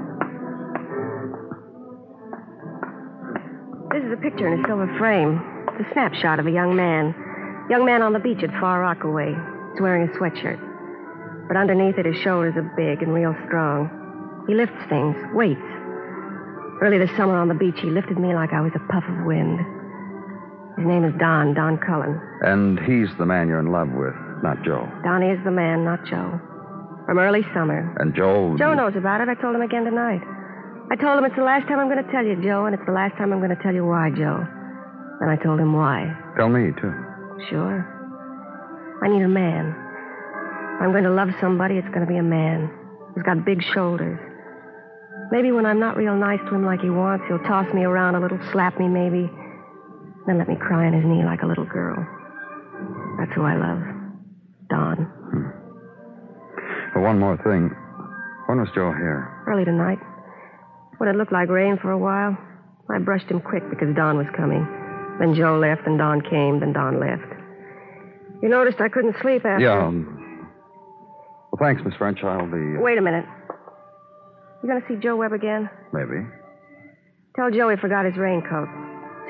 This 3.91 4.03
is 4.07 4.13
a 4.13 4.21
picture 4.21 4.47
in 4.47 4.63
a 4.63 4.67
silver 4.67 4.87
frame. 4.97 5.41
It's 5.67 5.89
a 5.89 5.93
snapshot 5.93 6.39
of 6.39 6.47
a 6.47 6.51
young 6.51 6.75
man. 6.75 7.13
Young 7.69 7.83
man 7.83 8.01
on 8.01 8.13
the 8.13 8.19
beach 8.19 8.41
at 8.41 8.51
Far 8.61 8.79
Rockaway. 8.79 9.35
He's 9.73 9.81
wearing 9.81 10.07
a 10.07 10.11
sweatshirt. 10.15 10.59
But 11.49 11.57
underneath 11.57 11.97
it, 11.97 12.05
his 12.05 12.15
shoulders 12.23 12.53
are 12.55 12.73
big 12.77 13.03
and 13.03 13.13
real 13.13 13.35
strong. 13.47 13.91
He 14.47 14.55
lifts 14.55 14.79
things, 14.87 15.15
weights. 15.33 15.59
Early 16.81 16.99
this 16.99 17.11
summer 17.17 17.35
on 17.35 17.49
the 17.49 17.53
beach, 17.53 17.79
he 17.81 17.89
lifted 17.89 18.17
me 18.17 18.33
like 18.33 18.53
I 18.53 18.61
was 18.61 18.71
a 18.75 18.91
puff 18.91 19.03
of 19.03 19.25
wind. 19.25 19.59
His 20.79 20.87
name 20.87 21.03
is 21.03 21.11
Don, 21.19 21.53
Don 21.53 21.77
Cullen. 21.77 22.15
And 22.39 22.79
he's 22.79 23.11
the 23.19 23.25
man 23.25 23.49
you're 23.49 23.59
in 23.59 23.67
love 23.67 23.91
with, 23.91 24.15
not 24.41 24.63
Joe. 24.63 24.87
Donnie 25.03 25.27
is 25.27 25.43
the 25.43 25.51
man, 25.51 25.83
not 25.83 26.05
Joe. 26.07 26.39
From 27.05 27.19
early 27.19 27.43
summer. 27.53 27.83
And 27.99 28.15
Joe. 28.15 28.55
Joe 28.57 28.73
knows 28.73 28.95
about 28.95 29.19
it. 29.19 29.27
I 29.27 29.35
told 29.35 29.55
him 29.55 29.61
again 29.61 29.83
tonight. 29.83 30.21
I 30.89 30.95
told 30.95 31.19
him 31.19 31.25
it's 31.25 31.35
the 31.35 31.43
last 31.43 31.67
time 31.67 31.79
I'm 31.79 31.91
going 31.91 31.99
to 32.01 32.11
tell 32.13 32.23
you, 32.23 32.41
Joe, 32.41 32.63
and 32.63 32.73
it's 32.73 32.85
the 32.85 32.93
last 32.93 33.17
time 33.17 33.33
I'm 33.33 33.43
going 33.43 33.51
to 33.51 33.61
tell 33.61 33.73
you 33.75 33.85
why, 33.85 34.09
Joe. 34.15 34.39
And 35.19 35.29
I 35.29 35.35
told 35.35 35.59
him 35.59 35.73
why. 35.73 36.15
Tell 36.37 36.47
me, 36.47 36.71
too. 36.79 36.95
Sure. 37.49 37.83
I 39.03 39.09
need 39.09 39.21
a 39.21 39.27
man. 39.27 39.75
If 39.75 40.81
I'm 40.81 40.91
going 40.93 41.03
to 41.03 41.11
love 41.11 41.27
somebody, 41.41 41.75
it's 41.75 41.89
going 41.89 42.07
to 42.07 42.07
be 42.07 42.17
a 42.17 42.23
man 42.23 42.71
who's 43.13 43.23
got 43.23 43.43
big 43.43 43.61
shoulders. 43.73 44.17
Maybe 45.29 45.51
when 45.51 45.65
I'm 45.65 45.79
not 45.81 45.97
real 45.97 46.15
nice 46.15 46.39
to 46.47 46.55
him 46.55 46.65
like 46.65 46.79
he 46.79 46.89
wants, 46.89 47.25
he'll 47.27 47.43
toss 47.43 47.67
me 47.73 47.83
around 47.83 48.15
a 48.15 48.21
little, 48.21 48.39
slap 48.53 48.79
me 48.79 48.87
maybe, 48.87 49.29
then 50.27 50.37
let 50.37 50.47
me 50.47 50.55
cry 50.55 50.87
on 50.87 50.93
his 50.93 51.03
knee 51.05 51.23
like 51.25 51.41
a 51.41 51.47
little 51.47 51.65
girl. 51.65 51.97
That's 53.19 53.31
who 53.33 53.43
I 53.43 53.55
love. 53.55 53.81
Don. 54.69 55.07
Well, 56.95 57.03
one 57.03 57.19
more 57.19 57.37
thing. 57.37 57.69
When 58.47 58.59
was 58.59 58.69
Joe 58.73 58.91
here? 58.93 59.27
Early 59.47 59.65
tonight. 59.65 59.99
When 60.97 61.09
it 61.09 61.15
looked 61.15 61.31
like 61.31 61.49
rain 61.49 61.77
for 61.81 61.91
a 61.91 61.97
while, 61.97 62.37
I 62.89 62.97
brushed 62.99 63.27
him 63.29 63.41
quick 63.41 63.63
because 63.69 63.95
Don 63.95 64.17
was 64.17 64.27
coming. 64.35 64.65
Then 65.19 65.35
Joe 65.35 65.57
left, 65.59 65.85
and 65.85 65.97
Don 65.97 66.21
came, 66.21 66.59
then 66.59 66.73
Don 66.73 66.99
left. 66.99 67.27
You 68.41 68.49
noticed 68.49 68.79
I 68.81 68.89
couldn't 68.89 69.15
sleep 69.21 69.45
after. 69.45 69.63
Yeah. 69.63 69.85
um, 69.85 70.47
Well, 71.51 71.59
thanks, 71.59 71.81
Miss 71.85 71.93
French. 71.95 72.19
I'll 72.23 72.45
be. 72.49 72.77
uh, 72.77 72.81
Wait 72.81 72.97
a 72.97 73.01
minute. 73.01 73.25
You 74.63 74.69
gonna 74.69 74.83
see 74.87 74.95
Joe 74.95 75.15
Webb 75.15 75.33
again? 75.33 75.69
Maybe. 75.93 76.25
Tell 77.35 77.51
Joe 77.51 77.69
he 77.69 77.75
forgot 77.77 78.05
his 78.05 78.17
raincoat. 78.17 78.67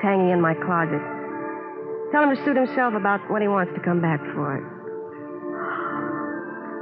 It's 0.00 0.06
hanging 0.06 0.30
in 0.30 0.40
my 0.40 0.54
closet. 0.54 1.02
Tell 2.10 2.22
him 2.24 2.34
to 2.34 2.42
suit 2.42 2.56
himself 2.56 2.94
about 2.94 3.20
when 3.30 3.42
he 3.42 3.48
wants 3.48 3.74
to 3.74 3.80
come 3.80 4.00
back 4.00 4.18
for 4.32 4.56
it. 4.56 4.64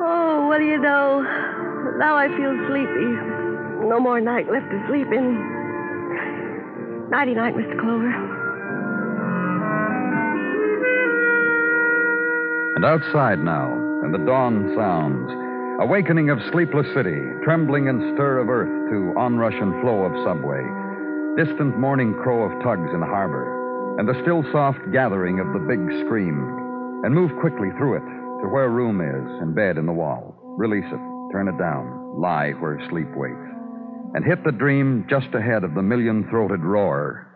Oh, 0.01 0.47
what 0.47 0.59
do 0.59 0.65
you 0.65 0.79
know? 0.79 1.23
Now 1.99 2.15
I 2.15 2.29
feel 2.29 2.55
sleepy. 2.71 3.11
No 3.91 3.99
more 3.99 4.21
night 4.21 4.47
left 4.49 4.71
to 4.71 4.87
sleep 4.87 5.09
in. 5.11 5.35
Nighty 7.11 7.35
night, 7.35 7.57
Mr. 7.57 7.81
Clover. 7.81 8.15
And 12.77 12.85
outside 12.85 13.41
now, 13.41 13.67
and 14.05 14.15
the 14.15 14.19
dawn 14.19 14.73
sounds. 14.77 15.29
Awakening 15.83 16.31
of 16.31 16.39
sleepless 16.53 16.87
city, 16.95 17.19
trembling 17.43 17.89
and 17.89 18.15
stir 18.15 18.39
of 18.39 18.49
earth 18.49 18.91
to 18.91 19.19
onrush 19.19 19.59
and 19.61 19.75
flow 19.83 20.05
of 20.05 20.13
subway. 20.25 20.63
Distant 21.39 21.79
morning 21.79 22.19
crow 22.21 22.51
of 22.51 22.63
tugs 22.65 22.91
in 22.93 22.99
the 22.99 23.07
harbor, 23.07 23.95
and 24.01 24.09
the 24.09 24.21
still 24.23 24.43
soft 24.51 24.81
gathering 24.93 25.39
of 25.39 25.47
the 25.53 25.63
big 25.71 25.79
scream. 26.03 26.35
And 27.05 27.15
move 27.15 27.31
quickly 27.39 27.69
through 27.79 27.95
it 27.95 28.43
to 28.43 28.49
where 28.51 28.69
room 28.69 28.99
is 29.01 29.41
and 29.41 29.55
bed 29.55 29.79
in 29.79 29.87
the 29.87 29.93
wall. 29.93 30.35
Release 30.59 30.91
it, 30.91 30.99
turn 31.31 31.47
it 31.47 31.57
down, 31.57 32.19
lie 32.21 32.51
where 32.59 32.83
sleep 32.91 33.07
waits. 33.15 33.55
And 34.19 34.25
hit 34.25 34.43
the 34.43 34.51
dream 34.51 35.07
just 35.09 35.33
ahead 35.33 35.63
of 35.63 35.77
the 35.77 35.83
million 35.83 36.27
throated 36.29 36.65
roar. 36.65 37.31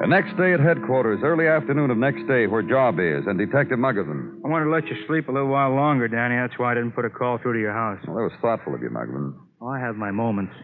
The 0.00 0.06
next 0.06 0.34
day 0.38 0.54
at 0.54 0.60
headquarters, 0.60 1.20
early 1.22 1.46
afternoon 1.46 1.90
of 1.90 1.98
next 1.98 2.26
day, 2.26 2.46
where 2.46 2.62
Job 2.62 2.96
is, 2.98 3.26
and 3.28 3.36
Detective 3.38 3.78
Muggavan. 3.78 4.40
I 4.44 4.48
wanted 4.48 4.64
to 4.64 4.70
let 4.70 4.86
you 4.86 4.96
sleep 5.06 5.28
a 5.28 5.32
little 5.32 5.48
while 5.48 5.74
longer, 5.74 6.08
Danny. 6.08 6.36
That's 6.36 6.58
why 6.58 6.72
I 6.72 6.74
didn't 6.74 6.92
put 6.92 7.04
a 7.04 7.10
call 7.10 7.36
through 7.36 7.52
to 7.54 7.60
your 7.60 7.74
house. 7.74 8.00
Well, 8.08 8.16
that 8.16 8.22
was 8.22 8.32
thoughtful 8.40 8.74
of 8.74 8.80
you, 8.82 8.88
Muggavan. 8.88 9.34
Oh, 9.60 9.68
I 9.68 9.78
have 9.78 9.96
my 9.96 10.10
moments. 10.10 10.54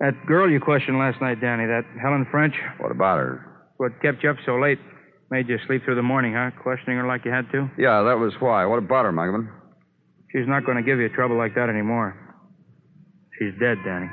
That 0.00 0.14
girl 0.26 0.50
you 0.50 0.58
questioned 0.58 0.98
last 0.98 1.20
night, 1.20 1.42
Danny, 1.42 1.66
that 1.66 1.84
Helen 2.00 2.26
French, 2.30 2.54
What 2.78 2.90
about 2.90 3.18
her? 3.18 3.44
what 3.76 3.92
kept 4.00 4.22
you 4.22 4.30
up 4.30 4.36
so 4.46 4.56
late? 4.58 4.78
Made 5.30 5.46
you 5.48 5.58
sleep 5.66 5.84
through 5.84 5.96
the 5.96 6.02
morning, 6.02 6.32
huh? 6.34 6.50
Questioning 6.62 6.96
her 6.98 7.06
like 7.06 7.26
you 7.26 7.30
had 7.30 7.44
to? 7.52 7.68
Yeah, 7.78 8.02
that 8.02 8.16
was 8.18 8.32
why. 8.40 8.64
What 8.64 8.78
about 8.78 9.04
her, 9.04 9.12
Muggavan? 9.12 9.48
She's 10.32 10.48
not 10.48 10.64
going 10.64 10.78
to 10.78 10.82
give 10.82 10.98
you 10.98 11.10
trouble 11.10 11.36
like 11.36 11.54
that 11.56 11.68
anymore. 11.68 12.16
She's 13.38 13.52
dead, 13.60 13.76
Danny. 13.84 14.08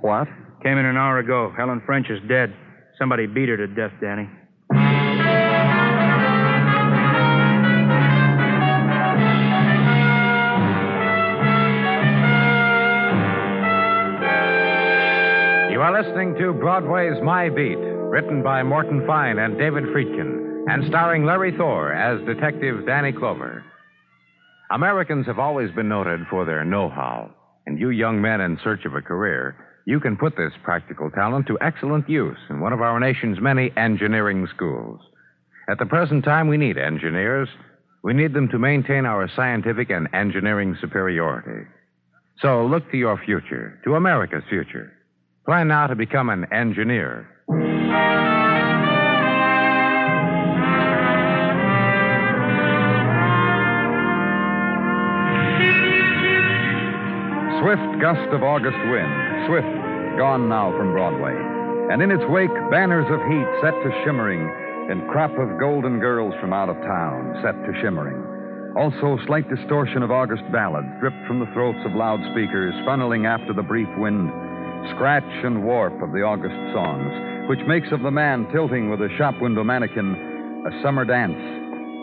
What? 0.00 0.26
Came 0.62 0.78
in 0.78 0.86
an 0.86 0.96
hour 0.96 1.18
ago. 1.18 1.52
Helen 1.56 1.82
French 1.84 2.08
is 2.08 2.20
dead. 2.28 2.54
Somebody 2.96 3.26
beat 3.26 3.48
her 3.48 3.56
to 3.56 3.66
death, 3.66 3.90
Danny. 4.00 4.28
You 15.72 15.80
are 15.80 16.00
listening 16.00 16.36
to 16.38 16.52
Broadway's 16.52 17.20
My 17.24 17.48
Beat, 17.48 17.78
written 17.78 18.44
by 18.44 18.62
Morton 18.62 19.04
Fine 19.04 19.40
and 19.40 19.58
David 19.58 19.82
Friedkin, 19.86 20.66
and 20.70 20.84
starring 20.86 21.24
Larry 21.24 21.56
Thor 21.56 21.92
as 21.92 22.24
Detective 22.24 22.86
Danny 22.86 23.10
Clover. 23.10 23.64
Americans 24.70 25.26
have 25.26 25.40
always 25.40 25.72
been 25.72 25.88
noted 25.88 26.20
for 26.30 26.44
their 26.44 26.64
know 26.64 26.88
how, 26.88 27.32
and 27.66 27.80
you 27.80 27.90
young 27.90 28.22
men 28.22 28.40
in 28.40 28.60
search 28.62 28.84
of 28.84 28.94
a 28.94 29.02
career, 29.02 29.56
you 29.84 30.00
can 30.00 30.16
put 30.16 30.36
this 30.36 30.52
practical 30.62 31.10
talent 31.10 31.46
to 31.46 31.58
excellent 31.60 32.08
use 32.08 32.38
in 32.48 32.60
one 32.60 32.72
of 32.72 32.80
our 32.80 33.00
nation's 33.00 33.40
many 33.40 33.72
engineering 33.76 34.46
schools. 34.54 35.00
At 35.68 35.78
the 35.78 35.86
present 35.86 36.24
time, 36.24 36.48
we 36.48 36.56
need 36.56 36.78
engineers. 36.78 37.48
We 38.02 38.14
need 38.14 38.32
them 38.32 38.48
to 38.48 38.58
maintain 38.58 39.06
our 39.06 39.28
scientific 39.34 39.90
and 39.90 40.08
engineering 40.12 40.76
superiority. 40.80 41.68
So 42.40 42.66
look 42.66 42.90
to 42.90 42.96
your 42.96 43.20
future, 43.24 43.80
to 43.84 43.94
America's 43.94 44.42
future. 44.48 44.92
Plan 45.46 45.68
now 45.68 45.86
to 45.86 45.94
become 45.94 46.28
an 46.28 46.52
engineer. 46.52 47.28
Swift 57.62 58.02
gust 58.02 58.26
of 58.34 58.42
August 58.42 58.74
wind. 58.90 59.46
Swift, 59.46 59.70
gone 60.18 60.50
now 60.50 60.74
from 60.74 60.90
Broadway. 60.90 61.30
And 61.94 62.02
in 62.02 62.10
its 62.10 62.26
wake, 62.26 62.50
banners 62.74 63.06
of 63.06 63.22
heat 63.30 63.46
set 63.62 63.70
to 63.86 63.90
shimmering, 64.02 64.50
and 64.90 65.06
crop 65.06 65.30
of 65.38 65.62
golden 65.62 66.02
girls 66.02 66.34
from 66.42 66.52
out 66.52 66.68
of 66.68 66.74
town 66.82 67.38
set 67.38 67.54
to 67.62 67.70
shimmering. 67.78 68.18
Also, 68.74 69.14
slight 69.30 69.46
distortion 69.46 70.02
of 70.02 70.10
August 70.10 70.42
ballads 70.50 70.90
dripped 70.98 71.22
from 71.30 71.38
the 71.38 71.46
throats 71.54 71.78
of 71.86 71.94
loudspeakers, 71.94 72.74
funneling 72.82 73.30
after 73.30 73.54
the 73.54 73.62
brief 73.62 73.86
wind. 73.94 74.26
Scratch 74.98 75.22
and 75.46 75.62
warp 75.62 75.94
of 76.02 76.10
the 76.10 76.26
August 76.26 76.58
songs, 76.74 77.14
which 77.46 77.62
makes 77.70 77.94
of 77.94 78.02
the 78.02 78.10
man 78.10 78.42
tilting 78.50 78.90
with 78.90 78.98
a 79.06 79.14
shop 79.16 79.38
window 79.38 79.62
mannequin 79.62 80.66
a 80.66 80.82
summer 80.82 81.04
dance. 81.04 81.38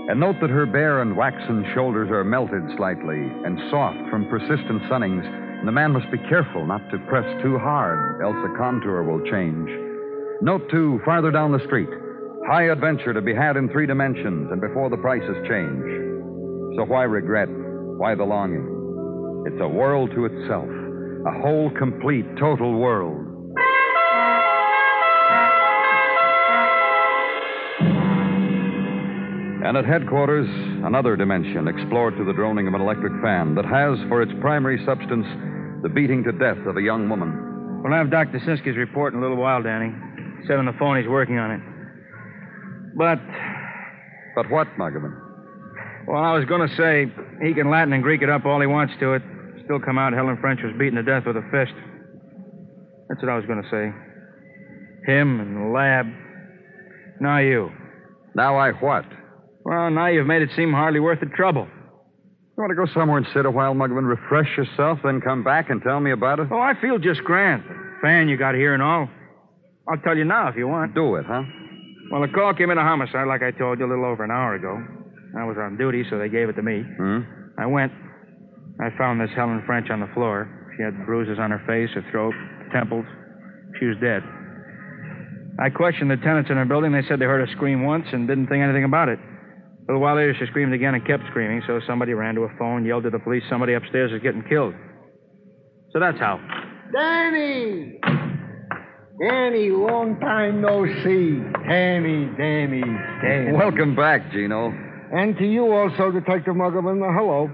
And 0.07 0.23
note 0.23 0.39
that 0.39 0.55
her 0.55 0.65
bare 0.65 1.01
and 1.01 1.17
waxen 1.17 1.67
shoulders 1.75 2.09
are 2.11 2.23
melted 2.23 2.63
slightly 2.77 3.27
and 3.43 3.59
soft 3.69 3.99
from 4.09 4.25
persistent 4.31 4.87
sunnings, 4.87 5.27
the 5.65 5.71
man 5.71 5.91
must 5.91 6.09
be 6.11 6.17
careful 6.29 6.65
not 6.65 6.81
to 6.89 6.97
press 7.09 7.25
too 7.43 7.57
hard, 7.57 8.21
else 8.23 8.35
the 8.47 8.57
contour 8.57 9.03
will 9.03 9.19
change. 9.29 9.69
Note, 10.41 10.69
too, 10.71 11.01
farther 11.03 11.31
down 11.31 11.51
the 11.51 11.63
street, 11.65 11.89
high 12.47 12.71
adventure 12.71 13.13
to 13.13 13.21
be 13.21 13.35
had 13.35 13.57
in 13.57 13.69
three 13.69 13.85
dimensions 13.85 14.49
and 14.51 14.61
before 14.61 14.89
the 14.89 14.97
prices 14.97 15.35
change. 15.49 15.83
So 16.77 16.85
why 16.85 17.03
regret? 17.03 17.49
Why 17.49 18.15
the 18.15 18.23
longing? 18.23 19.43
It's 19.47 19.61
a 19.61 19.67
world 19.67 20.11
to 20.15 20.25
itself, 20.25 20.69
a 21.27 21.41
whole, 21.41 21.69
complete, 21.77 22.25
total 22.39 22.79
world. 22.79 23.25
And 29.61 29.75
at 29.75 29.85
headquarters, 29.85 30.47
another 30.85 31.17
dimension 31.17 31.67
explored 31.67 32.15
through 32.15 32.25
the 32.25 32.33
droning 32.33 32.67
of 32.67 32.73
an 32.73 32.81
electric 32.81 33.13
fan 33.21 33.53
that 33.55 33.65
has 33.65 33.99
for 34.07 34.21
its 34.21 34.31
primary 34.39 34.83
substance 34.85 35.27
the 35.81 35.89
beating 35.89 36.23
to 36.23 36.31
death 36.31 36.57
of 36.67 36.77
a 36.77 36.81
young 36.81 37.09
woman. 37.09 37.81
We'll 37.83 37.93
have 37.93 38.11
Dr. 38.11 38.39
Sinsky's 38.39 38.77
report 38.77 39.13
in 39.13 39.19
a 39.19 39.21
little 39.21 39.37
while, 39.37 39.63
Danny. 39.63 39.93
Said 40.47 40.57
on 40.57 40.65
the 40.65 40.73
phone 40.79 40.97
he's 40.99 41.07
working 41.09 41.37
on 41.37 41.51
it. 41.51 41.61
But, 42.95 43.19
But 44.35 44.49
what, 44.51 44.67
Muggavan? 44.77 45.15
well, 46.07 46.21
I 46.23 46.33
was 46.33 46.45
going 46.45 46.67
to 46.67 46.75
say, 46.75 47.05
he 47.45 47.53
can 47.53 47.69
Latin 47.69 47.93
and 47.93 48.03
Greek 48.03 48.21
it 48.21 48.29
up 48.29 48.45
all 48.45 48.59
he 48.59 48.67
wants 48.67 48.93
to 48.99 49.13
it. 49.13 49.21
Still 49.65 49.79
come 49.79 49.97
out 49.97 50.13
Helen 50.13 50.37
French 50.41 50.59
was 50.63 50.73
beaten 50.79 50.95
to 50.95 51.03
death 51.03 51.23
with 51.25 51.37
a 51.37 51.43
fist. 51.51 51.73
That's 53.07 53.21
what 53.21 53.29
I 53.31 53.35
was 53.37 53.45
going 53.45 53.61
to 53.61 53.69
say. 53.69 55.11
Him 55.11 55.39
and 55.39 55.55
the 55.55 55.69
lab. 55.73 56.05
Now 57.21 57.37
you. 57.39 57.69
Now 58.35 58.57
I 58.57 58.71
what? 58.71 59.05
Well, 59.63 59.89
now 59.91 60.07
you've 60.07 60.27
made 60.27 60.41
it 60.41 60.49
seem 60.55 60.71
hardly 60.73 60.99
worth 60.99 61.19
the 61.19 61.27
trouble. 61.27 61.67
You 62.59 62.63
want 62.63 62.75
to 62.75 62.85
go 62.87 62.91
somewhere 62.93 63.17
and 63.17 63.27
sit 63.33 63.45
a 63.45 63.49
while, 63.49 63.73
Muggavan, 63.73 64.03
refresh 64.03 64.57
yourself, 64.57 64.99
then 65.01 65.21
come 65.21 65.45
back 65.45 65.69
and 65.69 65.81
tell 65.81 66.01
me 66.01 66.11
about 66.11 66.41
it? 66.41 66.49
Oh, 66.51 66.59
I 66.59 66.73
feel 66.81 66.99
just 66.99 67.23
grand. 67.23 67.63
Fan 68.01 68.27
you 68.27 68.35
got 68.35 68.53
here 68.53 68.73
and 68.73 68.83
all. 68.83 69.07
I'll 69.87 70.01
tell 70.03 70.17
you 70.17 70.25
now 70.25 70.49
if 70.49 70.57
you 70.57 70.67
want. 70.67 70.93
Do 70.93 71.15
it, 71.15 71.23
huh? 71.25 71.43
Well, 72.11 72.19
the 72.19 72.27
call 72.27 72.53
came 72.53 72.69
in 72.69 72.77
a 72.77 72.83
homicide, 72.83 73.29
like 73.29 73.43
I 73.43 73.51
told 73.51 73.79
you, 73.79 73.85
a 73.85 73.87
little 73.87 74.03
over 74.03 74.25
an 74.25 74.31
hour 74.31 74.55
ago. 74.55 74.75
I 75.39 75.45
was 75.45 75.55
on 75.57 75.77
duty, 75.77 76.03
so 76.09 76.19
they 76.19 76.27
gave 76.27 76.49
it 76.49 76.59
to 76.59 76.61
me. 76.61 76.83
Hmm? 76.83 77.19
I 77.57 77.65
went. 77.65 77.93
I 78.83 78.89
found 78.97 79.21
this 79.21 79.31
Helen 79.37 79.63
French 79.65 79.89
on 79.89 80.01
the 80.01 80.11
floor. 80.13 80.51
She 80.75 80.83
had 80.83 81.05
bruises 81.05 81.39
on 81.39 81.51
her 81.51 81.63
face, 81.63 81.95
her 81.95 82.03
throat, 82.11 82.33
temples. 82.73 83.05
She 83.79 83.85
was 83.85 83.95
dead. 84.03 84.19
I 85.63 85.69
questioned 85.69 86.11
the 86.11 86.17
tenants 86.17 86.49
in 86.49 86.57
her 86.57 86.65
building. 86.65 86.91
They 86.91 87.07
said 87.07 87.19
they 87.19 87.25
heard 87.25 87.39
her 87.39 87.55
scream 87.55 87.85
once 87.85 88.07
and 88.11 88.27
didn't 88.27 88.47
think 88.47 88.61
anything 88.61 88.83
about 88.83 89.07
it. 89.07 89.19
A 89.89 89.91
little 89.91 90.03
while 90.03 90.17
later, 90.17 90.35
she 90.37 90.45
screamed 90.45 90.71
again 90.71 90.93
and 90.93 91.03
kept 91.03 91.23
screaming, 91.31 91.63
so 91.65 91.81
somebody 91.87 92.13
ran 92.13 92.35
to 92.35 92.41
a 92.41 92.49
phone, 92.59 92.85
yelled 92.85 93.05
to 93.05 93.09
the 93.09 93.17
police, 93.17 93.41
somebody 93.49 93.73
upstairs 93.73 94.11
is 94.11 94.21
getting 94.21 94.43
killed. 94.43 94.75
So 95.91 95.99
that's 95.99 96.19
how. 96.19 96.39
Danny! 96.93 97.99
Danny, 99.19 99.71
long 99.71 100.19
time 100.19 100.61
no 100.61 100.85
see. 100.85 101.41
Danny, 101.67 102.29
Danny, 102.37 102.83
Danny. 103.23 103.51
Welcome 103.51 103.95
back, 103.95 104.31
Gino. 104.31 104.71
And 105.11 105.35
to 105.37 105.43
you 105.43 105.71
also, 105.71 106.11
Detective 106.11 106.53
Muggavan. 106.53 107.01
Uh, 107.01 107.11
hello. 107.11 107.49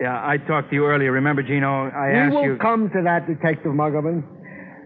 Yeah, 0.00 0.14
I 0.14 0.38
talked 0.38 0.70
to 0.70 0.74
you 0.74 0.86
earlier. 0.86 1.12
Remember, 1.12 1.42
Gino? 1.42 1.90
I 1.90 2.08
we 2.08 2.14
asked 2.14 2.34
will 2.34 2.44
you. 2.44 2.56
come 2.56 2.88
to 2.88 3.02
that, 3.04 3.26
Detective 3.26 3.72
Muggavan. 3.72 4.24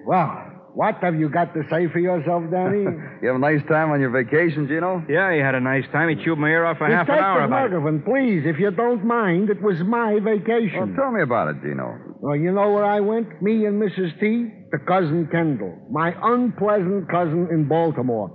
Well, 0.04 0.51
what 0.74 0.96
have 1.02 1.14
you 1.14 1.28
got 1.28 1.52
to 1.54 1.62
say 1.70 1.86
for 1.92 1.98
yourself, 1.98 2.44
Danny? 2.50 2.84
You 3.22 3.28
have 3.28 3.36
a 3.36 3.38
nice 3.38 3.62
time 3.68 3.90
on 3.92 4.00
your 4.00 4.10
vacation, 4.10 4.66
Gino? 4.66 5.04
Yeah, 5.08 5.32
he 5.32 5.38
had 5.38 5.54
a 5.54 5.60
nice 5.60 5.84
time. 5.92 6.08
He 6.08 6.24
chewed 6.24 6.38
my 6.38 6.48
ear 6.48 6.64
off 6.64 6.78
for 6.78 6.88
half 6.88 7.08
an 7.08 7.14
hour 7.14 7.46
Detective 7.46 7.52
about 7.52 7.66
it. 7.66 8.02
Muggavan, 8.02 8.04
please, 8.04 8.42
if 8.44 8.58
you 8.58 8.70
don't 8.72 9.04
mind, 9.04 9.48
it 9.48 9.62
was 9.62 9.76
my 9.86 10.18
vacation. 10.18 10.74
Well, 10.74 10.86
vacation. 10.86 10.96
tell 10.96 11.12
me 11.12 11.22
about 11.22 11.48
it, 11.48 11.62
Gino. 11.62 11.98
Well, 12.20 12.34
you 12.34 12.50
know 12.50 12.72
where 12.72 12.84
I 12.84 12.98
went? 12.98 13.40
Me 13.40 13.64
and 13.66 13.80
Mrs. 13.80 14.18
T? 14.18 14.50
To 14.72 14.78
Cousin 14.88 15.28
Kendall, 15.30 15.76
my 15.90 16.14
unpleasant 16.20 17.08
cousin 17.10 17.46
in 17.52 17.68
Baltimore. 17.68 18.30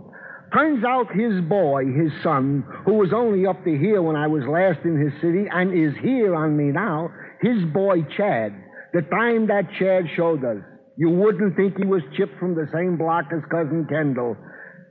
Turns 0.53 0.85
out 0.85 1.11
his 1.13 1.41
boy, 1.49 1.83
his 1.87 2.11
son, 2.23 2.63
who 2.85 2.93
was 2.93 3.11
only 3.13 3.45
up 3.45 3.61
to 3.65 3.77
here 3.77 4.01
when 4.01 4.15
I 4.15 4.27
was 4.27 4.43
last 4.47 4.79
in 4.85 4.97
his 4.97 5.11
city 5.19 5.47
and 5.51 5.73
is 5.73 5.97
here 6.01 6.35
on 6.35 6.55
me 6.55 6.71
now, 6.71 7.09
his 7.41 7.65
boy 7.73 8.03
Chad, 8.15 8.53
the 8.93 9.01
time 9.01 9.47
that 9.47 9.67
Chad 9.77 10.05
showed 10.15 10.45
us, 10.45 10.63
you 10.97 11.09
wouldn't 11.09 11.55
think 11.55 11.77
he 11.77 11.85
was 11.85 12.01
chipped 12.15 12.37
from 12.39 12.55
the 12.55 12.67
same 12.73 12.97
block 12.97 13.25
as 13.31 13.41
Cousin 13.49 13.85
Kendall. 13.89 14.35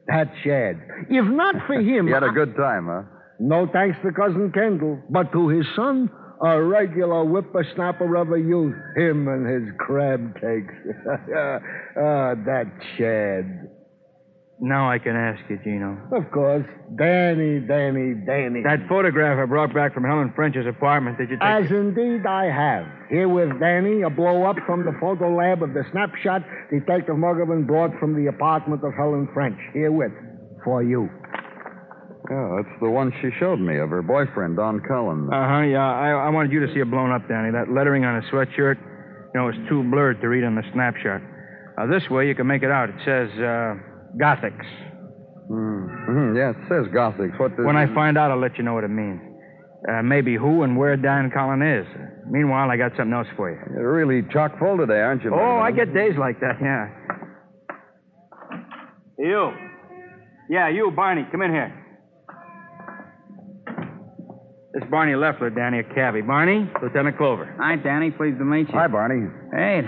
That 0.07 0.31
Chad. 0.45 0.81
If 1.11 1.25
not 1.27 1.57
for 1.67 1.75
him. 1.81 2.07
You 2.09 2.15
had 2.15 2.23
a 2.23 2.31
good 2.31 2.57
time, 2.57 2.87
huh? 2.87 3.03
no 3.41 3.67
thanks 3.73 3.99
to 4.03 4.13
Cousin 4.13 4.51
Kendall, 4.53 5.03
but 5.11 5.31
to 5.33 5.49
his 5.49 5.67
son, 5.75 6.09
a 6.43 6.63
regular 6.63 7.25
whippersnapper 7.25 8.15
of 8.17 8.31
a 8.33 8.39
youth, 8.39 8.75
him 8.97 9.27
and 9.29 9.47
his 9.47 9.75
crab 9.79 10.35
cakes. 10.35 10.75
Ah, 11.99 12.35
that 12.45 12.67
Chad. 12.97 13.71
Now 14.59 14.91
I 14.91 14.99
can 14.99 15.15
ask 15.15 15.39
you, 15.51 15.59
Gino. 15.63 15.99
Of 16.13 16.31
course, 16.33 16.65
Danny, 16.97 17.61
Danny, 17.61 18.15
Danny. 18.25 18.63
That 18.65 18.89
photograph 18.89 19.39
I 19.39 19.45
brought 19.45 19.75
back 19.75 19.93
from 19.93 20.05
Helen 20.05 20.33
French's 20.35 20.67
apartment, 20.67 21.19
did 21.19 21.29
you 21.29 21.37
take 21.37 21.45
As 21.45 21.71
indeed 21.71 22.25
I 22.25 22.47
have. 22.47 22.87
Here 23.11 23.29
with 23.29 23.61
Danny, 23.61 24.01
a 24.03 24.09
blow 24.09 24.45
up 24.45 24.57
from 24.65 24.85
the 24.87 24.97
photo 24.99 25.37
lab 25.37 25.63
of 25.63 25.75
the 25.75 25.85
snapshot 25.93 26.43
Detective 26.71 27.17
Muggavan 27.17 27.67
brought 27.67 27.91
from 28.01 28.17
the 28.17 28.31
apartment 28.31 28.83
of 28.83 28.95
Helen 28.97 29.29
French. 29.35 29.59
Herewith, 29.75 30.13
for 30.65 30.83
you. 30.83 31.11
Yeah, 32.31 32.57
that's 32.57 32.81
the 32.81 32.89
one 32.91 33.13
she 33.21 33.29
showed 33.39 33.61
me 33.61 33.77
of 33.79 33.91
her 33.91 34.03
boyfriend, 34.03 34.57
Don 34.57 34.81
Cullen. 34.89 35.29
Uh 35.31 35.49
huh, 35.49 35.63
yeah. 35.63 35.85
I, 35.85 36.11
I 36.27 36.29
wanted 36.31 36.51
you 36.51 36.67
to 36.67 36.73
see 36.73 36.81
it 36.81 36.91
blown 36.91 37.13
up, 37.13 37.29
Danny. 37.29 37.53
That 37.53 37.71
lettering 37.71 38.05
on 38.05 38.21
his 38.21 38.31
sweatshirt, 38.33 38.81
you 38.81 39.37
know, 39.41 39.49
it's 39.49 39.69
too 39.69 39.85
blurred 39.85 40.21
to 40.23 40.29
read 40.29 40.45
on 40.45 40.55
the 40.57 40.65
snapshot. 40.73 41.21
Uh, 41.79 41.87
this 41.87 42.09
way 42.11 42.27
you 42.27 42.35
can 42.35 42.47
make 42.47 42.63
it 42.63 42.71
out. 42.71 42.89
It 42.89 42.97
says, 43.05 43.31
uh, 43.39 43.75
Gothics. 44.21 44.67
Mhm, 45.51 46.37
Yeah, 46.37 46.51
it 46.51 46.57
says 46.69 46.87
Gothics. 46.93 47.39
What 47.39 47.57
does 47.57 47.65
When 47.67 47.77
I 47.77 47.87
find 47.95 48.19
out, 48.19 48.31
I'll 48.31 48.39
let 48.41 48.57
you 48.59 48.65
know 48.65 48.75
what 48.75 48.85
it 48.85 48.89
means. 48.91 49.21
Uh, 49.89 50.03
maybe 50.03 50.35
who 50.37 50.63
and 50.63 50.77
where 50.77 50.97
Dan 50.97 51.31
Collin 51.31 51.63
is. 51.63 51.87
Meanwhile, 52.29 52.71
I 52.71 52.77
got 52.77 52.93
something 52.97 53.13
else 53.13 53.29
for 53.37 53.51
you. 53.51 53.59
You're 53.75 53.95
really 53.95 54.23
chock 54.33 54.59
full 54.59 54.77
today, 54.79 55.01
aren't 55.01 55.23
you? 55.23 55.33
Oh, 55.33 55.59
I 55.59 55.71
get 55.71 55.95
days 55.95 56.17
like 56.19 56.41
that, 56.41 56.57
yeah. 56.61 56.89
You. 59.19 59.53
Yeah, 60.51 60.69
you, 60.69 60.91
Barney. 60.95 61.27
Come 61.31 61.43
in 61.43 61.51
here. 61.53 61.73
This 64.75 64.83
is 64.85 64.91
Barney 64.91 65.15
Leffler, 65.15 65.51
Danny, 65.51 65.79
a 65.79 65.85
cabbie. 65.95 66.21
Barney, 66.21 66.69
Lieutenant 66.83 67.17
Clover. 67.17 67.55
Hi, 67.59 67.77
Danny. 67.77 68.11
Pleased 68.11 68.39
to 68.39 68.45
meet 68.45 68.69
you. 68.69 68.75
Hi, 68.75 68.89
Barney. 68.89 69.27
Hey, 69.55 69.83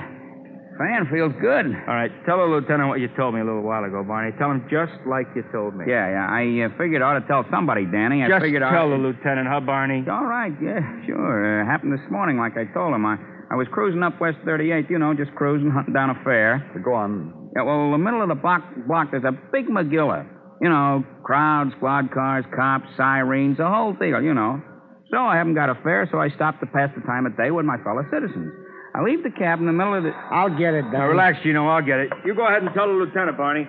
fan 0.79 1.11
feels 1.11 1.35
good. 1.43 1.67
All 1.67 1.95
right, 1.99 2.11
tell 2.25 2.38
the 2.38 2.47
lieutenant 2.47 2.88
what 2.88 3.03
you 3.03 3.11
told 3.19 3.35
me 3.35 3.43
a 3.43 3.45
little 3.45 3.67
while 3.67 3.85
ago, 3.85 4.07
Barney. 4.07 4.31
Tell 4.38 4.51
him 4.51 4.62
just 4.71 4.95
like 5.05 5.27
you 5.35 5.43
told 5.51 5.75
me. 5.75 5.85
Yeah, 5.91 6.07
yeah. 6.07 6.27
I 6.31 6.47
uh, 6.64 6.79
figured 6.79 7.03
I 7.03 7.12
ought 7.12 7.19
to 7.19 7.27
tell 7.27 7.45
somebody, 7.51 7.85
Danny. 7.85 8.23
I 8.23 8.31
Just 8.31 8.47
figured 8.47 8.62
I 8.62 8.71
tell 8.71 8.88
the 8.88 8.97
lieutenant, 8.97 9.51
huh, 9.51 9.61
Barney? 9.61 10.07
All 10.07 10.25
right, 10.25 10.55
yeah, 10.62 10.81
sure. 11.05 11.43
Uh, 11.43 11.67
happened 11.67 11.93
this 11.93 12.07
morning, 12.11 12.38
like 12.38 12.55
I 12.57 12.64
told 12.73 12.95
him. 12.95 13.05
I, 13.05 13.19
I 13.51 13.57
was 13.59 13.67
cruising 13.75 14.03
up 14.03 14.21
West 14.21 14.38
38, 14.47 14.87
you 14.88 14.99
know, 14.99 15.12
just 15.12 15.35
cruising, 15.35 15.71
hunting 15.71 15.93
down 15.93 16.11
a 16.11 16.19
fare. 16.23 16.62
Go 16.85 16.95
on. 16.95 17.51
Yeah, 17.57 17.62
well, 17.67 17.87
in 17.87 17.93
the 17.93 17.99
middle 17.99 18.23
of 18.23 18.29
the 18.29 18.38
block, 18.38 18.62
block 18.87 19.11
there's 19.11 19.27
a 19.27 19.35
big 19.53 19.67
megillah. 19.67 20.27
You 20.61 20.69
know, 20.69 21.05
crowd, 21.23 21.71
squad 21.77 22.11
cars, 22.12 22.45
cops, 22.55 22.87
sirens, 22.97 23.59
the 23.59 23.67
whole 23.67 23.95
deal, 23.95 24.21
you 24.23 24.35
know. 24.35 24.62
So 25.11 25.17
I 25.17 25.37
haven't 25.37 25.55
got 25.55 25.71
a 25.71 25.75
fare, 25.83 26.07
so 26.11 26.19
I 26.19 26.29
stopped 26.31 26.61
to 26.61 26.67
pass 26.67 26.91
the 26.95 27.01
time 27.07 27.25
of 27.25 27.37
day 27.37 27.51
with 27.51 27.64
my 27.64 27.79
fellow 27.83 28.03
citizens. 28.12 28.53
I 28.99 29.03
leave 29.03 29.23
the 29.23 29.31
cab 29.31 29.61
in 29.61 29.67
the 29.67 29.73
middle 29.73 29.95
of 29.95 30.03
the. 30.03 30.11
I'll 30.11 30.51
get 30.51 30.75
it, 30.75 30.83
Danny. 30.91 30.99
Now, 30.99 31.07
relax, 31.07 31.39
Gino. 31.45 31.69
I'll 31.69 31.85
get 31.85 32.01
it. 32.01 32.11
You 32.27 32.35
go 32.35 32.49
ahead 32.49 32.63
and 32.63 32.75
tell 32.75 32.89
the 32.89 32.95
lieutenant, 32.99 33.39
Barney. 33.39 33.63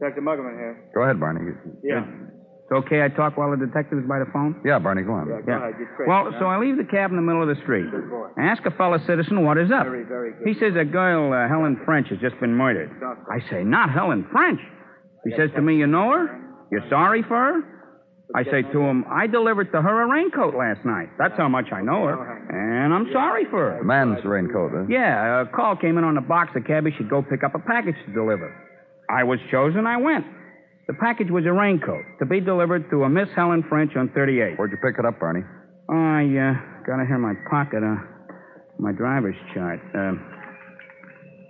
Detective 0.00 0.24
Muggavan 0.24 0.56
here. 0.56 0.88
Go 0.94 1.02
ahead, 1.02 1.20
Barney. 1.20 1.52
Yeah. 1.84 2.08
It's 2.64 2.72
okay 2.72 3.02
I 3.04 3.08
talk 3.08 3.36
while 3.36 3.50
the 3.50 3.60
detective 3.60 3.98
is 3.98 4.08
by 4.08 4.18
the 4.18 4.30
phone? 4.32 4.62
Yeah, 4.64 4.78
Barney, 4.78 5.02
go 5.02 5.12
on. 5.12 5.28
Yeah, 5.28 5.44
Go 5.44 5.52
ahead. 5.52 5.76
Get 5.76 5.88
straight. 5.92 6.08
Well, 6.08 6.32
so 6.38 6.46
I 6.46 6.56
leave 6.56 6.78
the 6.78 6.88
cab 6.88 7.10
in 7.10 7.16
the 7.16 7.22
middle 7.22 7.42
of 7.42 7.52
the 7.52 7.60
street. 7.60 7.84
I 8.38 8.46
ask 8.48 8.64
a 8.64 8.70
fellow 8.70 8.96
citizen 9.06 9.44
what 9.44 9.58
is 9.58 9.68
up. 9.68 9.84
Very, 9.84 10.04
very 10.08 10.32
good. 10.32 10.48
He 10.48 10.54
says 10.54 10.72
a 10.80 10.84
girl, 10.86 11.34
uh, 11.34 11.48
Helen 11.48 11.76
French, 11.84 12.08
has 12.08 12.18
just 12.20 12.40
been 12.40 12.54
murdered. 12.54 12.88
I 13.28 13.44
say, 13.50 13.64
not 13.64 13.90
Helen 13.90 14.24
French. 14.32 14.60
He 15.28 15.36
says 15.36 15.50
to 15.56 15.60
me, 15.60 15.76
you 15.76 15.86
know 15.86 16.08
her? 16.08 16.40
You're 16.72 16.88
sorry 16.88 17.22
for 17.22 17.36
her? 17.36 17.79
I 18.34 18.44
say 18.44 18.62
to 18.62 18.80
him, 18.80 19.04
I 19.10 19.26
delivered 19.26 19.72
to 19.72 19.82
her 19.82 20.02
a 20.02 20.06
raincoat 20.06 20.54
last 20.54 20.84
night. 20.84 21.08
That's 21.18 21.34
how 21.36 21.48
much 21.48 21.72
I 21.72 21.82
know 21.82 22.06
her. 22.06 22.14
And 22.48 22.94
I'm 22.94 23.10
sorry 23.12 23.44
for 23.50 23.72
her. 23.72 23.78
The 23.78 23.84
man's 23.84 24.24
raincoat, 24.24 24.70
huh? 24.72 24.86
Yeah, 24.88 25.42
a 25.42 25.46
call 25.46 25.76
came 25.76 25.98
in 25.98 26.04
on 26.04 26.14
the 26.14 26.20
box. 26.20 26.52
The 26.54 26.60
cabbie 26.60 26.94
should 26.96 27.10
go 27.10 27.22
pick 27.22 27.42
up 27.42 27.54
a 27.54 27.58
package 27.58 27.96
to 28.06 28.12
deliver. 28.12 28.54
I 29.10 29.24
was 29.24 29.40
chosen. 29.50 29.86
I 29.86 29.96
went. 29.96 30.24
The 30.86 30.94
package 30.94 31.30
was 31.30 31.44
a 31.46 31.52
raincoat 31.52 32.04
to 32.20 32.26
be 32.26 32.40
delivered 32.40 32.88
to 32.90 33.02
a 33.02 33.08
Miss 33.08 33.28
Helen 33.34 33.64
French 33.68 33.96
on 33.96 34.10
38. 34.10 34.58
Where'd 34.58 34.70
you 34.70 34.78
pick 34.78 34.98
it 34.98 35.04
up, 35.04 35.18
Barney? 35.18 35.42
I 35.88 36.22
uh, 36.22 36.54
got 36.86 37.02
it 37.02 37.06
here 37.06 37.16
in 37.16 37.22
my 37.22 37.34
pocket, 37.50 37.82
uh, 37.82 37.98
my 38.78 38.92
driver's 38.92 39.34
chart. 39.54 39.80
Uh, 39.94 40.12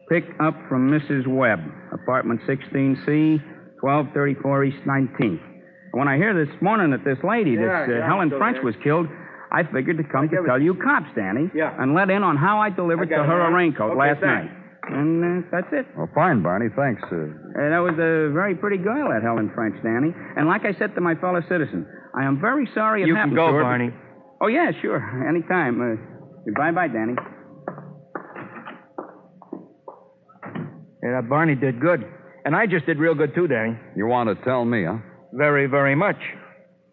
pick 0.09 0.25
up 0.41 0.57
from 0.69 0.91
Mrs. 0.91 1.27
Webb, 1.27 1.61
apartment 1.93 2.41
16C, 2.49 3.41
1234 3.81 4.65
East 4.65 4.79
19th. 4.87 5.50
When 5.93 6.07
I 6.09 6.17
hear 6.17 6.33
this 6.35 6.55
morning 6.63 6.91
that 6.93 7.05
this 7.05 7.19
lady, 7.25 7.57
this 7.57 7.67
uh, 7.67 7.87
yeah, 7.91 8.07
Helen 8.07 8.31
so 8.31 8.39
French, 8.39 8.57
there. 8.57 8.65
was 8.65 8.75
killed, 8.83 9.07
I 9.51 9.65
figured 9.65 9.99
to 9.99 10.05
come 10.05 10.29
to 10.29 10.37
give 10.37 10.45
it- 10.45 10.49
tell 10.49 10.61
you 10.63 10.75
cops, 10.75 11.11
Danny, 11.17 11.51
Yeah. 11.55 11.75
and 11.79 11.95
let 11.95 12.11
in 12.11 12.23
on 12.23 12.37
how 12.37 12.59
I 12.61 12.71
delivered 12.71 13.09
I 13.09 13.17
got 13.17 13.23
to 13.23 13.29
her 13.29 13.41
all 13.43 13.49
a 13.49 13.51
right. 13.51 13.67
raincoat 13.67 13.91
Okay, 13.91 13.99
last 13.99 14.21
thanks. 14.21 14.47
night. 14.53 14.57
And 14.91 15.45
uh, 15.45 15.49
that's 15.51 15.67
it. 15.73 15.87
Well, 15.97 16.09
fine, 16.15 16.43
Barney. 16.43 16.69
Thanks. 16.75 17.03
Uh, 17.11 17.17
Uh, 17.17 17.69
that 17.75 17.83
was 17.83 17.95
a 17.99 18.31
very 18.33 18.55
pretty 18.55 18.79
girl, 18.79 19.11
that 19.11 19.23
Helen 19.23 19.51
French, 19.55 19.77
Danny. 19.83 20.15
And 20.37 20.47
like 20.49 20.65
I 20.65 20.73
said 20.79 20.95
to 20.95 21.01
my 21.01 21.15
fellow 21.17 21.41
citizen, 21.49 21.87
I 22.15 22.25
am 22.25 22.41
very 22.41 22.67
sorry 22.75 23.03
it 23.03 23.09
You 23.09 23.15
happened 23.17 23.37
can 23.37 23.47
go, 23.47 23.51
to 23.51 23.55
her. 23.59 23.63
Barney. 23.63 23.91
Oh, 24.41 24.47
yeah, 24.47 24.71
sure. 24.81 25.03
Anytime. 25.29 25.75
Uh, 25.83 26.53
bye-bye, 26.57 26.89
Danny. 26.89 27.15
Yeah, 31.03 31.21
that 31.21 31.29
Barney 31.29 31.55
did 31.55 31.81
good. 31.81 32.05
And 32.45 32.55
I 32.57 32.67
just 32.67 32.87
did 32.87 32.99
real 32.99 33.15
good, 33.15 33.35
too, 33.35 33.47
Danny. 33.49 33.77
you 33.97 34.07
want 34.07 34.29
to 34.31 34.45
tell 34.45 34.65
me, 34.65 34.85
huh? 34.85 34.97
Very, 35.33 35.67
very 35.67 35.95
much. 35.95 36.17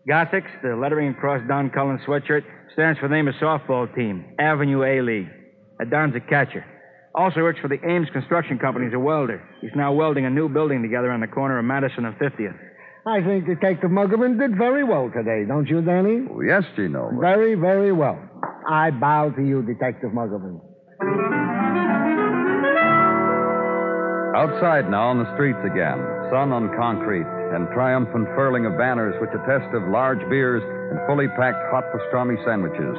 Gothics, 0.09 0.49
the 0.63 0.75
lettering 0.75 1.09
across 1.09 1.41
Don 1.47 1.69
Cullen's 1.69 2.01
sweatshirt, 2.07 2.43
stands 2.73 2.99
for 2.99 3.07
the 3.07 3.15
name 3.15 3.27
of 3.27 3.35
softball 3.35 3.93
team, 3.95 4.35
Avenue 4.39 4.83
A 4.83 5.01
League. 5.01 5.29
Uh, 5.81 5.85
Don's 5.85 6.15
a 6.15 6.19
catcher. 6.19 6.65
Also 7.15 7.41
works 7.41 7.59
for 7.59 7.67
the 7.67 7.79
Ames 7.87 8.07
Construction 8.13 8.59
Company 8.59 8.87
as 8.87 8.93
a 8.93 8.99
welder. 8.99 9.41
He's 9.61 9.71
now 9.75 9.91
welding 9.91 10.25
a 10.25 10.29
new 10.29 10.47
building 10.47 10.81
together 10.83 11.11
on 11.11 11.19
the 11.19 11.27
corner 11.27 11.57
of 11.57 11.65
Madison 11.65 12.05
and 12.05 12.15
50th. 12.15 12.55
I 13.07 13.21
think 13.23 13.47
Detective 13.47 13.89
Muggavan 13.89 14.37
did 14.39 14.57
very 14.57 14.83
well 14.83 15.09
today, 15.09 15.45
don't 15.47 15.65
you, 15.67 15.81
Danny? 15.81 16.27
Oh, 16.29 16.41
yes, 16.41 16.63
Gino. 16.75 17.09
Very, 17.19 17.55
very 17.55 17.91
well. 17.91 18.19
I 18.69 18.91
bow 18.91 19.31
to 19.31 19.41
you, 19.41 19.63
Detective 19.63 20.11
Muggavan. 20.11 20.59
Outside 24.35 24.91
now 24.91 25.09
on 25.09 25.17
the 25.17 25.33
streets 25.33 25.57
again, 25.65 25.97
sun 26.29 26.51
on 26.51 26.69
concrete, 26.77 27.25
and 27.53 27.67
triumphant 27.73 28.27
furling 28.35 28.65
of 28.65 28.77
banners 28.77 29.15
which 29.19 29.31
attest 29.31 29.69
of 29.73 29.87
large 29.87 30.21
beers 30.29 30.63
and 30.91 30.99
fully 31.07 31.27
packed 31.39 31.59
hot 31.71 31.83
pastrami 31.91 32.35
sandwiches, 32.43 32.95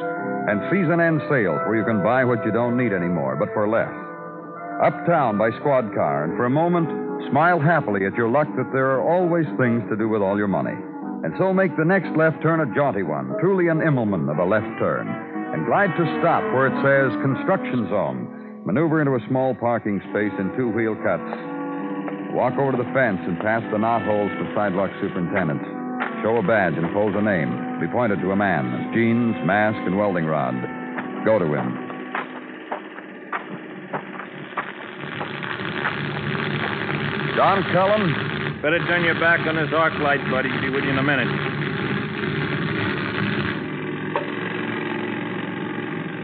and 0.49 0.61
season 0.71 1.01
end 1.01 1.21
sales 1.29 1.61
where 1.67 1.77
you 1.77 1.85
can 1.85 2.03
buy 2.03 2.25
what 2.25 2.45
you 2.45 2.53
don't 2.53 2.77
need 2.77 2.93
anymore, 2.93 3.37
but 3.37 3.53
for 3.53 3.69
less. 3.69 3.93
Uptown 4.85 5.37
by 5.37 5.51
squad 5.59 5.93
car, 5.95 6.25
and 6.25 6.37
for 6.37 6.47
a 6.47 6.51
moment, 6.51 6.89
smile 7.31 7.59
happily 7.59 8.07
at 8.07 8.15
your 8.15 8.29
luck 8.31 8.47
that 8.57 8.71
there 8.73 8.95
are 8.95 9.03
always 9.03 9.47
things 9.59 9.83
to 9.91 9.97
do 9.97 10.09
with 10.09 10.23
all 10.23 10.39
your 10.39 10.49
money. 10.49 10.77
and 11.25 11.35
so 11.37 11.53
make 11.53 11.75
the 11.77 11.85
next 11.85 12.15
left 12.17 12.41
turn 12.43 12.61
a 12.61 12.75
jaunty 12.75 13.03
one, 13.03 13.35
truly 13.41 13.67
an 13.69 13.81
Immelmann 13.81 14.31
of 14.31 14.39
a 14.39 14.45
left 14.45 14.71
turn, 14.79 15.09
and 15.53 15.67
glide 15.67 15.91
to 15.99 16.19
stop 16.21 16.43
where 16.55 16.71
it 16.71 16.79
says 16.79 17.11
construction 17.23 17.89
zone. 17.91 18.63
Maneuver 18.65 19.01
into 19.01 19.17
a 19.17 19.29
small 19.29 19.55
parking 19.55 19.99
space 20.11 20.33
in 20.39 20.55
two 20.57 20.69
wheel 20.69 20.95
cuts. 21.03 21.58
Walk 22.35 22.55
over 22.59 22.73
to 22.73 22.79
the 22.79 22.91
fence 22.93 23.19
and 23.25 23.39
pass 23.41 23.63
the 23.73 23.79
knot 23.79 24.03
holes 24.05 24.31
to 24.31 24.45
sidewalk 24.55 24.91
superintendent. 25.01 25.61
Show 26.23 26.37
a 26.37 26.43
badge 26.43 26.75
and 26.77 26.93
pose 26.93 27.15
a 27.17 27.23
name. 27.23 27.81
Be 27.81 27.87
pointed 27.89 28.21
to 28.21 28.33
a 28.33 28.37
man, 28.37 28.93
jeans, 28.93 29.35
mask, 29.47 29.79
and 29.87 29.97
welding 29.97 30.27
rod. 30.27 30.55
Go 31.25 31.39
to 31.39 31.47
him. 31.47 31.89
Don 37.37 37.63
Cullen? 37.73 38.61
Better 38.63 38.79
turn 38.87 39.05
your 39.05 39.19
back 39.21 39.41
on 39.47 39.55
this 39.55 39.71
arc 39.73 39.95
light, 40.01 40.21
buddy. 40.31 40.51
He'll 40.51 40.61
Be 40.63 40.71
with 40.71 40.85
you 40.85 40.91
in 40.91 40.99
a 40.99 41.03
minute. 41.03 41.29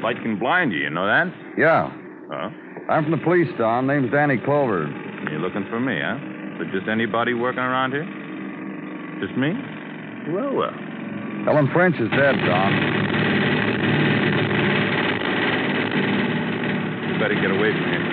Light 0.02 0.20
can 0.22 0.38
blind 0.38 0.72
you, 0.72 0.80
you 0.80 0.90
know 0.90 1.06
that? 1.06 1.32
Yeah. 1.56 1.90
Huh? 2.28 2.50
I'm 2.90 3.04
from 3.04 3.12
the 3.12 3.24
police, 3.24 3.48
Don. 3.56 3.86
Name's 3.86 4.10
Danny 4.10 4.38
Clover. 4.38 4.90
You're 5.34 5.42
looking 5.42 5.66
for 5.68 5.80
me, 5.80 5.98
huh? 5.98 6.14
But 6.58 6.70
just 6.70 6.86
anybody 6.86 7.34
working 7.34 7.58
around 7.58 7.90
here? 7.90 8.06
Just 9.18 9.36
me? 9.36 9.50
Well, 10.30 10.54
well. 10.54 10.70
Helen 11.44 11.68
French 11.74 11.96
is 11.96 12.08
dead, 12.10 12.38
Don. 12.46 12.70
You 17.10 17.18
better 17.18 17.34
get 17.34 17.50
away 17.50 17.74
from 17.74 17.82
here. 17.82 18.06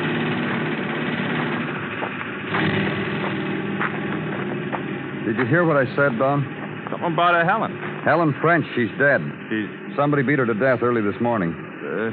Did 5.27 5.37
you 5.37 5.45
hear 5.45 5.63
what 5.63 5.77
I 5.77 5.85
said, 5.93 6.17
Don? 6.17 6.41
Something 6.89 7.13
about 7.13 7.39
a 7.39 7.45
Helen. 7.45 7.77
Helen 8.03 8.33
French, 8.41 8.65
she's 8.73 8.89
dead. 8.97 9.21
She's. 9.47 9.69
Somebody 9.95 10.23
beat 10.23 10.39
her 10.39 10.47
to 10.47 10.55
death 10.55 10.79
early 10.81 11.03
this 11.03 11.21
morning. 11.21 11.53
Uh, 11.53 12.09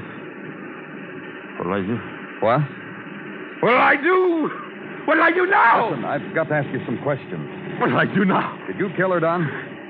what'll 1.57 1.73
I 1.73 1.81
do? 1.81 1.97
What? 2.45 2.61
What'll 3.63 3.81
I 3.81 3.97
do? 3.97 4.68
What'll 5.09 5.25
I 5.25 5.33
do 5.33 5.47
now? 5.47 5.89
Listen, 5.89 6.05
I've 6.05 6.35
got 6.35 6.53
to 6.53 6.55
ask 6.55 6.69
you 6.69 6.85
some 6.85 7.01
questions. 7.03 7.81
What'll 7.81 7.97
I 7.97 8.05
do 8.05 8.27
now? 8.27 8.61
Did 8.67 8.77
you 8.77 8.91
kill 8.95 9.11
her, 9.13 9.21
Don? 9.21 9.41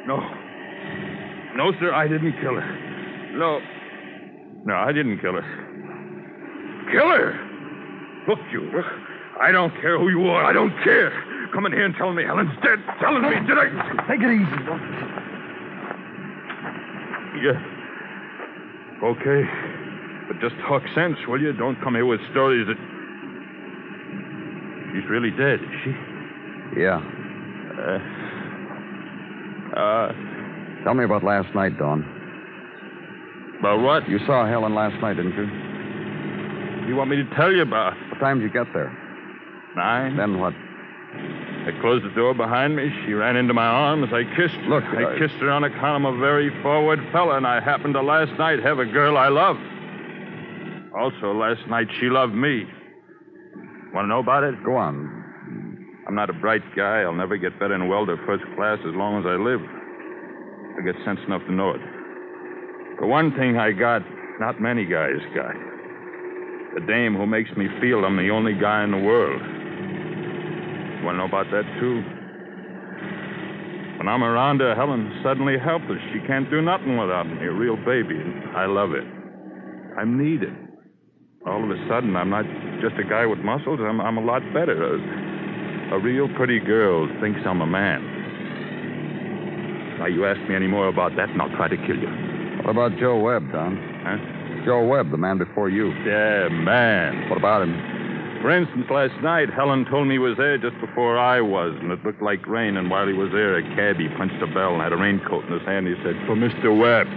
No. 0.07 0.15
No, 1.57 1.73
sir, 1.81 1.93
I 1.93 2.07
didn't 2.07 2.39
kill 2.41 2.55
her. 2.55 3.35
No. 3.35 3.59
No, 4.65 4.77
I 4.77 4.93
didn't 4.93 5.19
kill 5.19 5.33
her. 5.33 5.43
Kill 6.93 7.09
her? 7.11 7.35
Look, 8.29 8.39
you. 8.53 8.71
I 9.43 9.51
don't 9.51 9.75
care 9.81 9.99
who 9.99 10.09
you 10.09 10.31
are. 10.31 10.45
I 10.45 10.53
don't 10.53 10.71
care. 10.85 11.11
Come 11.53 11.67
in 11.67 11.73
here 11.73 11.85
and 11.85 11.97
tell 11.97 12.13
me 12.13 12.23
Helen's 12.23 12.55
dead. 12.63 12.79
Telling 13.01 13.23
me, 13.23 13.31
did 13.45 13.59
I? 13.59 13.75
Take 14.07 14.23
it 14.23 14.31
easy. 14.31 14.55
Yeah. 17.43 17.59
Okay. 19.03 19.43
But 20.29 20.39
just 20.39 20.55
talk 20.69 20.85
sense, 20.95 21.17
will 21.27 21.41
you? 21.41 21.53
Don't 21.55 21.81
come 21.83 21.97
here 21.97 22.07
with 22.07 22.21
stories 22.31 22.69
that. 22.69 22.98
She's 24.99 25.09
really 25.09 25.31
dead, 25.31 25.61
is 25.63 25.69
she? 25.85 25.91
Yeah. 26.81 26.99
Uh. 27.79 27.99
Uh. 29.79 30.13
Tell 30.83 30.95
me 30.95 31.05
about 31.05 31.23
last 31.23 31.55
night, 31.55 31.79
Don. 31.79 32.03
About 33.61 33.81
what? 33.81 34.09
You 34.09 34.19
saw 34.27 34.47
Helen 34.47 34.75
last 34.75 35.01
night, 35.01 35.15
didn't 35.17 35.35
you? 35.35 36.89
You 36.89 36.97
want 36.97 37.11
me 37.11 37.17
to 37.17 37.25
tell 37.37 37.53
you 37.53 37.63
about? 37.63 37.95
What 38.11 38.19
time 38.21 38.41
did 38.41 38.45
you 38.45 38.51
get 38.53 38.73
there? 38.73 38.91
Nine. 39.77 40.17
Then 40.17 40.41
what? 40.41 40.55
I 40.55 41.71
closed 41.81 42.05
the 42.05 42.11
door 42.15 42.35
behind 42.35 42.75
me. 42.75 42.91
She 43.07 43.13
ran 43.13 43.37
into 43.37 43.55
my 43.55 43.67
arms. 43.67 44.09
I 44.13 44.25
kissed. 44.37 44.55
her. 44.55 44.69
Look, 44.69 44.85
I 44.85 45.15
I- 45.15 45.19
kissed 45.19 45.35
her 45.41 45.51
on 45.51 45.63
account 45.65 46.05
I'm 46.05 46.07
a 46.07 46.19
very 46.19 46.51
forward 46.63 46.99
fella, 47.13 47.37
and 47.37 47.47
I 47.47 47.61
happened 47.61 47.95
to 47.95 48.03
last 48.03 48.33
night 48.39 48.61
have 48.65 48.79
a 48.81 48.87
girl 48.87 49.17
I 49.17 49.29
love. 49.29 49.57
Also, 50.97 51.33
last 51.33 51.61
night 51.69 51.87
she 52.01 52.07
loved 52.07 52.35
me. 52.35 52.67
Want 53.95 54.05
to 54.05 54.09
know 54.09 54.21
about 54.21 54.45
it? 54.45 54.63
Go 54.65 54.77
on. 54.77 55.25
I'm 56.07 56.15
not 56.15 56.31
a 56.31 56.33
bright 56.33 56.63
guy. 56.77 57.01
I'll 57.01 57.13
never 57.13 57.37
get 57.37 57.59
better 57.59 57.75
in 57.75 57.89
welder 57.89 58.17
first 58.27 58.45
class 58.57 58.79
as 58.87 58.95
long 58.95 59.21
as 59.21 59.27
I 59.27 59.37
live. 59.37 59.61
I 60.79 60.85
get 60.85 60.95
sense 61.05 61.21
enough 61.27 61.43
to 61.47 61.53
know 61.53 61.71
it. 61.71 61.81
The 63.01 63.07
one 63.07 63.35
thing 63.37 63.57
I 63.59 63.73
got, 63.73 64.03
not 64.41 64.61
many 64.61 64.85
guys 64.85 65.21
got. 65.35 65.55
The 66.75 66.81
dame 66.87 67.15
who 67.17 67.27
makes 67.27 67.51
me 67.57 67.67
feel 67.81 68.05
I'm 68.05 68.17
the 68.17 68.31
only 68.31 68.55
guy 68.55 68.85
in 68.85 68.91
the 68.91 68.99
world. 68.99 69.41
Want 71.05 71.15
to 71.15 71.19
know 71.19 71.27
about 71.27 71.51
that, 71.51 71.65
too? 71.81 72.03
When 73.99 74.09
I'm 74.09 74.23
around 74.23 74.61
her, 74.61 74.75
Helen's 74.75 75.13
suddenly 75.25 75.59
helpless. 75.59 75.99
She 76.13 76.21
can't 76.27 76.51
do 76.51 76.61
nothing 76.63 76.99
without 76.99 77.25
me, 77.27 77.47
a 77.47 77.53
real 77.53 77.77
baby, 77.77 78.15
and 78.15 78.57
I 78.57 78.67
love 78.67 78.93
it. 78.93 79.05
I'm 79.99 80.17
needed. 80.17 80.68
All 81.49 81.65
of 81.65 81.71
a 81.71 81.81
sudden, 81.89 82.15
I'm 82.15 82.29
not 82.29 82.45
just 82.81 83.01
a 83.01 83.05
guy 83.09 83.25
with 83.25 83.39
muscles. 83.41 83.81
I'm, 83.81 84.01
I'm 84.01 84.19
a 84.19 84.25
lot 84.25 84.43
better. 84.53 84.77
A, 84.77 85.97
a 85.97 85.99
real 85.99 86.29
pretty 86.37 86.61
girl 86.61 87.09
thinks 87.21 87.41
I'm 87.47 87.61
a 87.61 87.67
man. 87.67 88.05
Now, 89.99 90.07
you 90.07 90.27
ask 90.27 90.39
me 90.49 90.55
any 90.55 90.69
more 90.69 90.89
about 90.89 91.17
that, 91.17 91.31
and 91.31 91.41
I'll 91.41 91.57
try 91.57 91.69
to 91.69 91.77
kill 91.77 91.97
you. 91.97 92.09
What 92.63 92.71
about 92.71 92.99
Joe 93.01 93.19
Webb, 93.19 93.51
Don? 93.51 93.81
Huh? 94.05 94.65
Joe 94.65 94.85
Webb, 94.85 95.11
the 95.11 95.17
man 95.17 95.39
before 95.39 95.71
you. 95.71 95.91
Yeah, 96.05 96.49
man. 96.53 97.29
What 97.31 97.39
about 97.39 97.63
him? 97.63 97.75
For 98.43 98.55
instance, 98.55 98.87
last 98.91 99.17
night, 99.23 99.51
Helen 99.51 99.87
told 99.91 100.07
me 100.07 100.15
he 100.15 100.19
was 100.21 100.37
there 100.37 100.59
just 100.59 100.79
before 100.81 101.19
I 101.19 101.41
was, 101.41 101.75
and 101.81 101.91
it 101.91 102.05
looked 102.05 102.23
like 102.23 102.47
rain. 102.47 102.77
And 102.77 102.91
while 102.91 103.09
he 103.09 103.15
was 103.15 103.31
there, 103.33 103.57
a 103.57 103.63
cabbie 103.75 104.09
punched 104.17 104.39
a 104.43 104.47
bell 104.47 104.75
and 104.75 104.83
had 104.83 104.93
a 104.93 104.97
raincoat 104.97 105.45
in 105.47 105.53
his 105.59 105.67
hand. 105.67 105.89
He 105.89 105.95
said, 106.05 106.15
For 106.29 106.37
Mr. 106.37 106.71
Webb. 106.71 107.09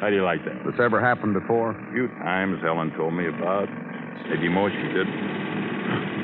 How 0.00 0.08
do 0.08 0.16
you 0.16 0.24
like 0.24 0.42
that? 0.46 0.64
This 0.64 0.80
ever 0.80 0.98
happened 0.98 1.34
before? 1.34 1.72
A 1.72 1.92
few 1.92 2.08
times 2.24 2.56
Helen 2.62 2.90
told 2.96 3.12
me 3.12 3.28
about. 3.28 3.68
Maybe 4.30 4.48
more 4.48 4.70
she 4.70 4.88
did. 4.96 5.06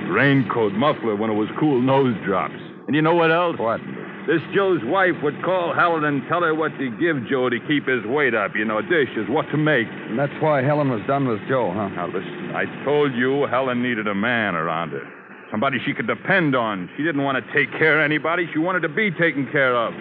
Raincoat, 0.09 0.73
muffler 0.73 1.15
when 1.15 1.29
it 1.29 1.35
was 1.35 1.49
cool, 1.61 1.83
nose 1.83 2.17
drops. 2.25 2.57
And 2.87 2.97
you 2.97 3.03
know 3.03 3.15
what 3.15 3.31
else? 3.31 3.59
What? 3.59 3.81
This 4.27 4.41
Joe's 4.55 4.81
wife 4.85 5.15
would 5.23 5.43
call 5.45 5.75
Helen 5.75 6.05
and 6.05 6.23
tell 6.27 6.41
her 6.41 6.55
what 6.55 6.73
to 6.79 6.91
give 6.99 7.29
Joe 7.29 7.51
to 7.51 7.61
keep 7.69 7.87
his 7.87 8.05
weight 8.07 8.35
up. 8.35 8.57
You 8.57 8.65
know, 8.65 8.81
dishes, 8.81 9.29
what 9.29 9.45
to 9.51 9.59
make. 9.59 9.87
And 9.89 10.19
that's 10.19 10.33
why 10.41 10.63
Helen 10.63 10.89
was 10.89 11.03
done 11.07 11.29
with 11.29 11.39
Joe, 11.47 11.71
huh? 11.75 11.89
Now, 11.89 12.07
listen, 12.07 12.57
I 12.57 12.65
told 12.85 13.15
you 13.15 13.47
Helen 13.47 13.83
needed 13.83 14.07
a 14.07 14.15
man 14.15 14.55
around 14.55 14.91
her. 14.91 15.07
Somebody 15.51 15.79
she 15.85 15.93
could 15.93 16.07
depend 16.07 16.57
on. 16.57 16.89
She 16.97 17.05
didn't 17.05 17.23
want 17.23 17.45
to 17.45 17.53
take 17.53 17.71
care 17.79 18.01
of 18.01 18.05
anybody. 18.05 18.49
She 18.53 18.59
wanted 18.59 18.81
to 18.81 18.89
be 18.89 19.11
taken 19.11 19.47
care 19.53 19.77
of. 19.77 19.93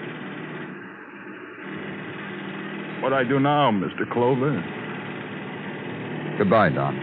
What 3.06 3.13
I 3.13 3.24
do 3.24 3.39
now, 3.39 3.70
Mr. 3.70 4.12
Clover? 4.12 4.50
Goodbye, 6.39 6.70
Don. 6.70 6.96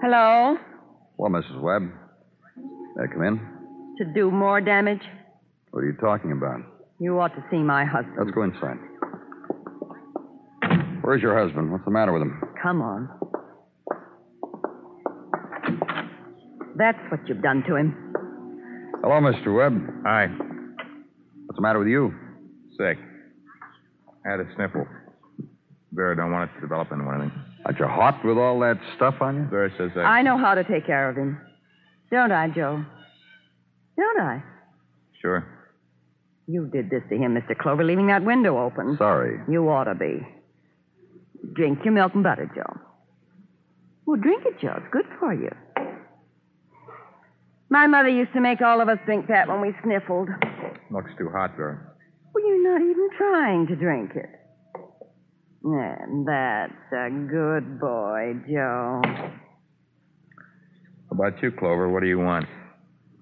Hello? 0.00 0.56
Well, 1.18 1.30
Mrs. 1.32 1.60
Webb. 1.60 1.90
May 3.00 3.06
I 3.06 3.12
come 3.12 3.22
in? 3.22 3.40
To 3.98 4.04
do 4.12 4.30
more 4.30 4.60
damage? 4.60 5.00
What 5.70 5.80
are 5.80 5.86
you 5.86 5.94
talking 5.94 6.32
about? 6.32 6.60
You 6.98 7.18
ought 7.18 7.34
to 7.34 7.42
see 7.50 7.56
my 7.56 7.84
husband. 7.84 8.16
Let's 8.18 8.30
go 8.32 8.42
inside. 8.42 8.76
Where's 11.02 11.22
your 11.22 11.38
husband? 11.42 11.72
What's 11.72 11.84
the 11.86 11.90
matter 11.90 12.12
with 12.12 12.22
him? 12.22 12.42
Come 12.62 12.82
on. 12.82 13.08
That's 16.76 16.98
what 17.10 17.26
you've 17.26 17.42
done 17.42 17.64
to 17.68 17.76
him. 17.76 18.14
Hello, 19.02 19.14
Mr. 19.14 19.56
Webb. 19.56 19.80
Hi. 20.04 20.26
What's 20.26 21.56
the 21.56 21.62
matter 21.62 21.78
with 21.78 21.88
you? 21.88 22.12
Sick. 22.76 22.98
I 24.26 24.30
had 24.30 24.40
a 24.40 24.44
sniffle. 24.56 24.86
Vera 25.92 26.16
don't 26.16 26.32
want 26.32 26.50
it 26.50 26.54
to 26.56 26.60
develop 26.60 26.92
into 26.92 27.08
anything. 27.08 27.32
Aren't 27.64 27.78
you 27.78 27.86
hot 27.86 28.22
with 28.24 28.36
all 28.36 28.60
that 28.60 28.78
stuff 28.96 29.14
on 29.22 29.36
you? 29.36 29.44
Vera 29.48 29.70
says 29.78 29.90
that. 29.94 30.04
I 30.04 30.20
know 30.20 30.36
how 30.36 30.54
to 30.54 30.64
take 30.64 30.86
care 30.86 31.08
of 31.08 31.16
him. 31.16 31.40
Don't 32.10 32.32
I, 32.32 32.48
Joe? 32.48 32.84
Don't 33.96 34.20
I? 34.20 34.42
Sure. 35.20 35.46
You 36.46 36.66
did 36.66 36.90
this 36.90 37.02
to 37.10 37.16
him, 37.16 37.34
Mr. 37.34 37.56
Clover, 37.56 37.84
leaving 37.84 38.08
that 38.08 38.24
window 38.24 38.58
open. 38.58 38.96
Sorry. 38.98 39.38
You 39.48 39.68
ought 39.68 39.84
to 39.84 39.94
be. 39.94 40.26
Drink 41.54 41.80
your 41.84 41.94
milk 41.94 42.14
and 42.14 42.24
butter, 42.24 42.50
Joe. 42.54 42.80
Well, 44.06 44.16
drink 44.20 44.44
it, 44.44 44.58
Joe. 44.60 44.74
It's 44.76 44.92
good 44.92 45.06
for 45.20 45.32
you. 45.32 45.50
My 47.68 47.86
mother 47.86 48.08
used 48.08 48.32
to 48.32 48.40
make 48.40 48.60
all 48.60 48.80
of 48.80 48.88
us 48.88 48.98
drink 49.06 49.28
that 49.28 49.46
when 49.46 49.60
we 49.60 49.72
sniffled. 49.84 50.28
Looks 50.90 51.12
too 51.16 51.30
hot, 51.32 51.56
Vera. 51.56 51.78
Well, 52.34 52.44
you're 52.44 52.72
not 52.72 52.82
even 52.82 53.08
trying 53.16 53.66
to 53.68 53.76
drink 53.76 54.10
it. 54.16 54.28
And 55.62 56.26
that's 56.26 56.92
a 56.92 57.10
good 57.30 57.78
boy, 57.78 58.34
Joe. 58.50 59.02
How 61.10 61.16
about 61.16 61.42
you, 61.42 61.50
Clover? 61.50 61.88
What 61.88 62.02
do 62.02 62.08
you 62.08 62.18
want? 62.18 62.46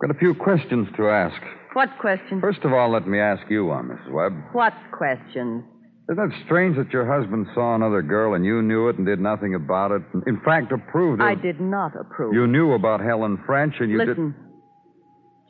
Got 0.00 0.10
a 0.10 0.18
few 0.18 0.34
questions 0.34 0.88
to 0.96 1.08
ask. 1.08 1.40
What 1.72 1.88
questions? 2.00 2.40
First 2.40 2.60
of 2.64 2.72
all, 2.72 2.92
let 2.92 3.06
me 3.06 3.18
ask 3.18 3.42
you 3.50 3.66
one, 3.66 3.88
Mrs. 3.88 4.12
Webb. 4.12 4.32
What 4.52 4.74
questions? 4.92 5.64
Isn't 6.10 6.32
it 6.32 6.44
strange 6.46 6.76
that 6.76 6.90
your 6.90 7.06
husband 7.06 7.46
saw 7.54 7.74
another 7.74 8.00
girl 8.02 8.34
and 8.34 8.44
you 8.44 8.62
knew 8.62 8.88
it 8.88 8.96
and 8.96 9.06
did 9.06 9.20
nothing 9.20 9.54
about 9.54 9.90
it? 9.90 10.02
In 10.26 10.40
fact, 10.44 10.72
approved 10.72 11.20
of. 11.20 11.26
I 11.26 11.34
did 11.34 11.60
not 11.60 11.92
approve. 11.98 12.34
You 12.34 12.46
knew 12.46 12.72
about 12.72 13.00
Helen 13.00 13.38
French 13.46 13.74
and 13.80 13.90
you 13.90 13.98
did. 13.98 14.08
Listen. 14.08 14.34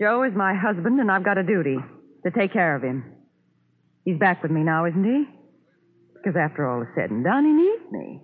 Joe 0.01 0.25
is 0.25 0.33
my 0.35 0.55
husband, 0.55 1.01
and 1.01 1.11
I've 1.11 1.25
got 1.25 1.39
a 1.39 1.43
duty 1.43 1.77
to 2.25 2.31
take 2.31 2.53
care 2.53 2.75
of 2.75 2.83
him. 2.83 3.05
He's 4.05 4.19
back 4.19 4.43
with 4.43 4.53
me 4.53 4.63
now, 4.63 4.87
isn't 4.87 5.05
he? 5.05 5.25
Because 6.15 6.37
after 6.37 6.69
all 6.69 6.83
is 6.83 6.89
said 6.97 7.11
and 7.11 7.25
done, 7.25 7.45
he 7.45 7.53
needs 7.53 7.93
me. 7.93 8.21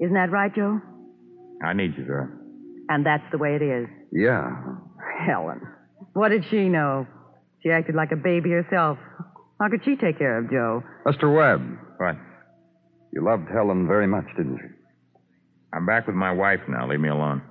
Isn't 0.00 0.14
that 0.14 0.30
right, 0.30 0.54
Joe? 0.54 0.80
I 1.62 1.72
need 1.72 1.96
you, 1.96 2.04
Vera. 2.04 2.28
And 2.88 3.04
that's 3.04 3.24
the 3.32 3.38
way 3.38 3.56
it 3.56 3.62
is. 3.62 3.86
Yeah. 4.12 4.50
Helen. 5.26 5.60
What 6.12 6.28
did 6.30 6.44
she 6.50 6.68
know? 6.68 7.06
She 7.62 7.70
acted 7.70 7.94
like 7.94 8.12
a 8.12 8.16
baby 8.16 8.50
herself. 8.50 8.98
How 9.60 9.68
could 9.70 9.80
she 9.84 9.96
take 9.96 10.18
care 10.18 10.38
of 10.38 10.50
Joe? 10.50 10.82
Mr. 11.06 11.34
Webb, 11.34 11.62
What? 11.98 12.16
you 13.12 13.24
loved 13.24 13.48
Helen 13.52 13.86
very 13.86 14.06
much, 14.06 14.26
didn't 14.36 14.56
you? 14.56 14.70
I'm 15.72 15.86
back 15.86 16.06
with 16.06 16.16
my 16.16 16.32
wife 16.32 16.60
now. 16.68 16.88
Leave 16.88 17.00
me 17.00 17.08
alone. 17.08 17.42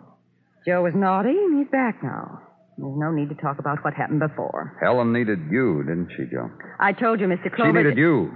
Joe 0.67 0.84
was 0.84 0.93
naughty, 0.96 1.30
and 1.32 1.58
he's 1.60 1.72
back 1.72 2.02
now. 2.04 2.39
There's 2.78 2.93
no 2.98 3.12
need 3.12 3.30
to 3.30 3.36
talk 3.36 3.60
about 3.60 3.84
what 3.84 3.93
happened 3.93 4.19
before. 4.19 4.78
Helen 4.82 5.12
needed 5.13 5.39
you, 5.52 5.84
didn't 5.88 6.10
she, 6.15 6.24
Joe? 6.32 6.50
I 6.80 6.93
told 6.93 7.19
you, 7.19 7.28
Mr. 7.28 7.54
Clover. 7.54 7.72
She 7.72 7.78
needed 7.84 7.98
you. 7.98 8.32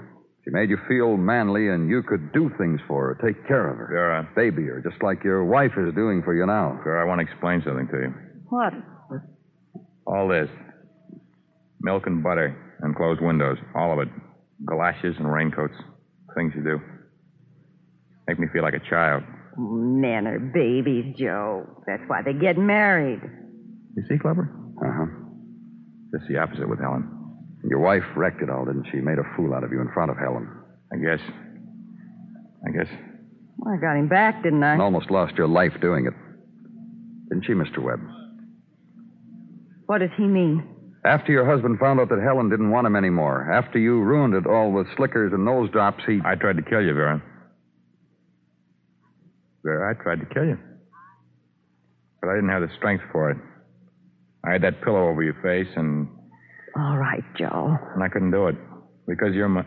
She 0.48 0.54
made 0.54 0.70
you 0.70 0.78
feel 0.88 1.18
manly, 1.18 1.68
and 1.68 1.90
you 1.90 2.02
could 2.04 2.32
do 2.32 2.50
things 2.58 2.80
for 2.88 3.08
her, 3.08 3.16
take 3.16 3.46
care 3.48 3.70
of 3.70 3.76
her. 3.76 3.90
Vera. 3.92 4.30
Baby 4.34 4.64
her, 4.68 4.80
just 4.82 5.04
like 5.04 5.22
your 5.22 5.44
wife 5.44 5.74
is 5.78 5.94
doing 5.94 6.22
for 6.24 6.34
you 6.34 6.46
now. 6.46 6.80
Vera, 6.86 7.02
I 7.02 7.06
want 7.06 7.20
to 7.20 7.28
explain 7.30 7.62
something 7.66 7.86
to 7.90 7.98
you. 7.98 8.14
What? 8.48 8.72
All 10.06 10.30
this 10.30 10.48
milk 11.82 12.08
and 12.08 12.24
butter 12.24 12.56
and 12.80 12.96
closed 12.96 13.20
windows, 13.22 13.58
all 13.76 13.92
of 13.92 14.00
it. 14.00 14.08
Galoshes 14.66 15.16
and 15.20 15.30
raincoats. 15.30 15.74
Things 16.38 16.54
you 16.56 16.64
do. 16.64 16.80
Make 18.30 18.40
me 18.40 18.48
feel 18.54 18.64
like 18.64 18.74
a 18.74 18.90
child. 18.90 19.24
Men 19.58 20.28
are 20.28 20.40
babies, 20.40 21.14
Joe. 21.20 21.68
That's 21.86 22.04
why 22.08 22.22
they 22.24 22.32
get 22.32 22.58
married. 22.58 23.20
You 23.98 24.04
see, 24.08 24.18
Clover? 24.18 24.50
Uh 24.82 24.92
huh. 24.96 26.18
Just 26.18 26.30
the 26.30 26.38
opposite 26.38 26.70
with 26.70 26.80
Helen. 26.80 27.17
Your 27.64 27.80
wife 27.80 28.04
wrecked 28.16 28.42
it 28.42 28.50
all, 28.50 28.66
didn't 28.66 28.88
she? 28.92 28.98
Made 29.00 29.18
a 29.20 29.36
fool 29.36 29.54
out 29.54 29.64
of 29.64 29.72
you 29.72 29.82
in 29.82 29.90
front 29.94 30.12
of 30.12 30.18
Helen. 30.18 30.48
I 30.92 30.98
guess. 30.98 31.20
I 32.68 32.72
guess. 32.72 32.88
Well, 33.58 33.74
I 33.74 33.82
got 33.82 33.98
him 33.98 34.08
back, 34.08 34.44
didn't 34.44 34.64
I? 34.64 34.74
And 34.74 34.82
almost 34.82 35.10
lost 35.12 35.36
your 35.36 35.48
life 35.48 35.74
doing 35.82 36.06
it. 36.06 36.14
Didn't 37.30 37.46
she, 37.46 37.54
Mr. 37.54 37.84
Webb? 37.84 38.00
What 39.88 40.00
does 40.00 40.12
he 40.18 40.24
mean? 40.24 40.64
After 41.06 41.32
your 41.32 41.46
husband 41.50 41.80
found 41.80 42.00
out 42.00 42.10
that 42.10 42.20
Helen 42.22 42.50
didn't 42.50 42.70
want 42.72 42.86
him 42.88 42.96
anymore, 42.96 43.52
after 43.52 43.80
you 43.80 44.02
ruined 44.02 44.34
it 44.34 44.46
all 44.46 44.72
with 44.72 44.88
slickers 44.98 45.32
and 45.34 45.46
nose 45.46 45.70
drops, 45.72 46.04
he. 46.06 46.20
I 46.26 46.36
tried 46.36 46.58
to 46.58 46.64
kill 46.64 46.82
you, 46.82 46.94
Vera. 46.94 47.22
Vera, 49.64 49.90
I 49.90 50.02
tried 50.02 50.20
to 50.20 50.26
kill 50.26 50.46
you. 50.46 50.58
But 52.22 52.30
I 52.30 52.36
didn't 52.36 52.50
have 52.50 52.62
the 52.62 52.76
strength 52.78 53.04
for 53.12 53.32
it. 53.32 53.38
I 54.44 54.52
had 54.52 54.64
that 54.64 54.82
pillow 54.84 55.08
over 55.08 55.24
your 55.24 55.36
face, 55.42 55.72
and, 55.76 56.08
All 56.78 56.98
right, 56.98 57.24
Joe. 57.38 57.76
and 57.96 58.04
I 58.04 58.08
couldn't 58.10 58.32
do 58.32 58.48
it. 58.48 58.56
Because 59.08 59.34
you're 59.34 59.50
my. 59.50 59.64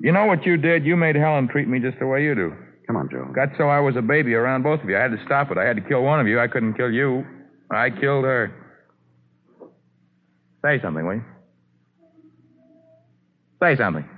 You 0.00 0.12
know 0.12 0.26
what 0.26 0.44
you 0.44 0.56
did? 0.56 0.84
You 0.84 0.96
made 0.96 1.16
Helen 1.16 1.48
treat 1.48 1.68
me 1.68 1.78
just 1.80 1.98
the 1.98 2.06
way 2.06 2.22
you 2.22 2.34
do. 2.34 2.52
Come 2.86 2.96
on, 2.96 3.08
Joe. 3.10 3.26
Got 3.34 3.50
so 3.56 3.68
I 3.68 3.80
was 3.80 3.96
a 3.96 4.02
baby 4.02 4.34
around 4.34 4.62
both 4.62 4.82
of 4.82 4.88
you. 4.88 4.96
I 4.96 5.00
had 5.00 5.12
to 5.12 5.24
stop 5.24 5.50
it. 5.50 5.58
I 5.58 5.64
had 5.64 5.76
to 5.76 5.82
kill 5.82 6.02
one 6.02 6.20
of 6.20 6.26
you. 6.26 6.38
I 6.40 6.48
couldn't 6.48 6.74
kill 6.74 6.90
you. 6.90 7.24
I 7.70 7.90
killed 7.90 8.24
her. 8.24 8.52
Say 10.64 10.80
something, 10.82 11.06
will 11.06 11.14
you? 11.14 11.24
Say 13.62 13.76
something. 13.76 14.08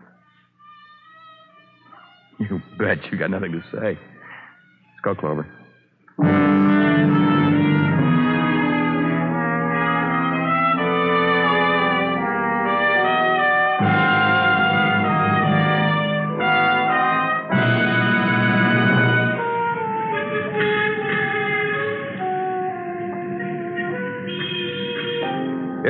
You 2.40 2.60
bet 2.78 2.98
you 3.10 3.18
got 3.18 3.30
nothing 3.30 3.52
to 3.52 3.62
say. 3.72 3.98
Let's 3.98 5.00
go, 5.04 5.14
Clover. 5.14 6.73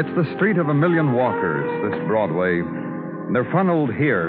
It's 0.04 0.20
the 0.20 0.36
street 0.36 0.60
of 0.60 0.68
a 0.68 0.76
million 0.76 1.16
walkers, 1.16 1.64
this 1.80 1.96
Broadway. 2.04 2.60
And 2.60 3.32
they're 3.32 3.48
funneled 3.48 3.88
here. 3.96 4.28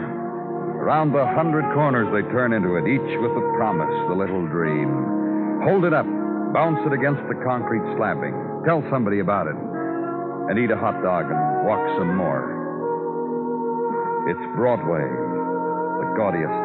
Around 0.79 1.11
the 1.11 1.27
hundred 1.35 1.67
corners 1.75 2.07
they 2.15 2.23
turn 2.31 2.55
into 2.55 2.79
it, 2.79 2.87
each 2.87 3.19
with 3.19 3.35
the 3.35 3.43
promise, 3.59 3.91
the 4.07 4.15
little 4.15 4.47
dream. 4.47 4.87
Hold 5.67 5.83
it 5.83 5.91
up, 5.91 6.07
bounce 6.55 6.79
it 6.87 6.95
against 6.95 7.27
the 7.27 7.35
concrete 7.43 7.83
slabbing, 7.99 8.63
tell 8.63 8.87
somebody 8.87 9.19
about 9.19 9.51
it, 9.51 9.59
and 10.47 10.55
eat 10.55 10.71
a 10.71 10.79
hot 10.79 11.03
dog 11.03 11.27
and 11.27 11.67
walk 11.67 11.83
some 11.99 12.15
more. 12.15 12.55
It's 14.31 14.47
Broadway, 14.55 15.03
the 15.03 16.07
gaudiest, 16.15 16.55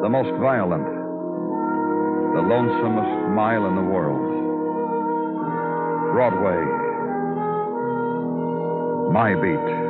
the 0.00 0.08
most 0.08 0.32
violent, 0.40 0.88
the 2.32 2.40
lonesomest 2.40 3.36
mile 3.36 3.68
in 3.68 3.76
the 3.76 3.84
world. 3.84 4.32
Broadway, 6.16 6.81
my 9.12 9.34
beat. 9.34 9.82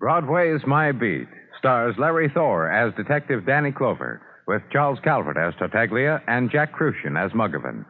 Broadway's 0.00 0.60
My 0.66 0.92
Beat 0.92 1.28
stars 1.58 1.94
Larry 1.98 2.28
Thor 2.28 2.70
as 2.70 2.92
Detective 2.94 3.46
Danny 3.46 3.70
Clover, 3.72 4.20
with 4.46 4.62
Charles 4.72 4.98
Calvert 5.02 5.36
as 5.36 5.54
Tartaglia 5.58 6.20
and 6.26 6.50
Jack 6.50 6.72
Kruschen 6.72 7.16
as 7.16 7.32
Muggavan. 7.32 7.84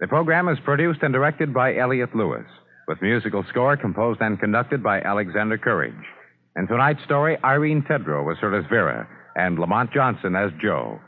The 0.00 0.06
program 0.06 0.48
is 0.48 0.58
produced 0.64 1.00
and 1.02 1.12
directed 1.12 1.52
by 1.52 1.76
Elliott 1.76 2.14
Lewis, 2.14 2.46
with 2.88 3.02
musical 3.02 3.44
score 3.50 3.76
composed 3.76 4.20
and 4.20 4.38
conducted 4.38 4.82
by 4.82 5.00
Alexander 5.00 5.58
Courage. 5.58 5.94
In 6.56 6.66
tonight's 6.66 7.02
story, 7.04 7.36
Irene 7.44 7.82
Tedrow 7.82 8.24
was 8.24 8.38
heard 8.38 8.58
as 8.58 8.68
Vera 8.70 9.08
and 9.34 9.58
Lamont 9.58 9.92
Johnson 9.92 10.34
as 10.34 10.50
Joe. 10.62 11.00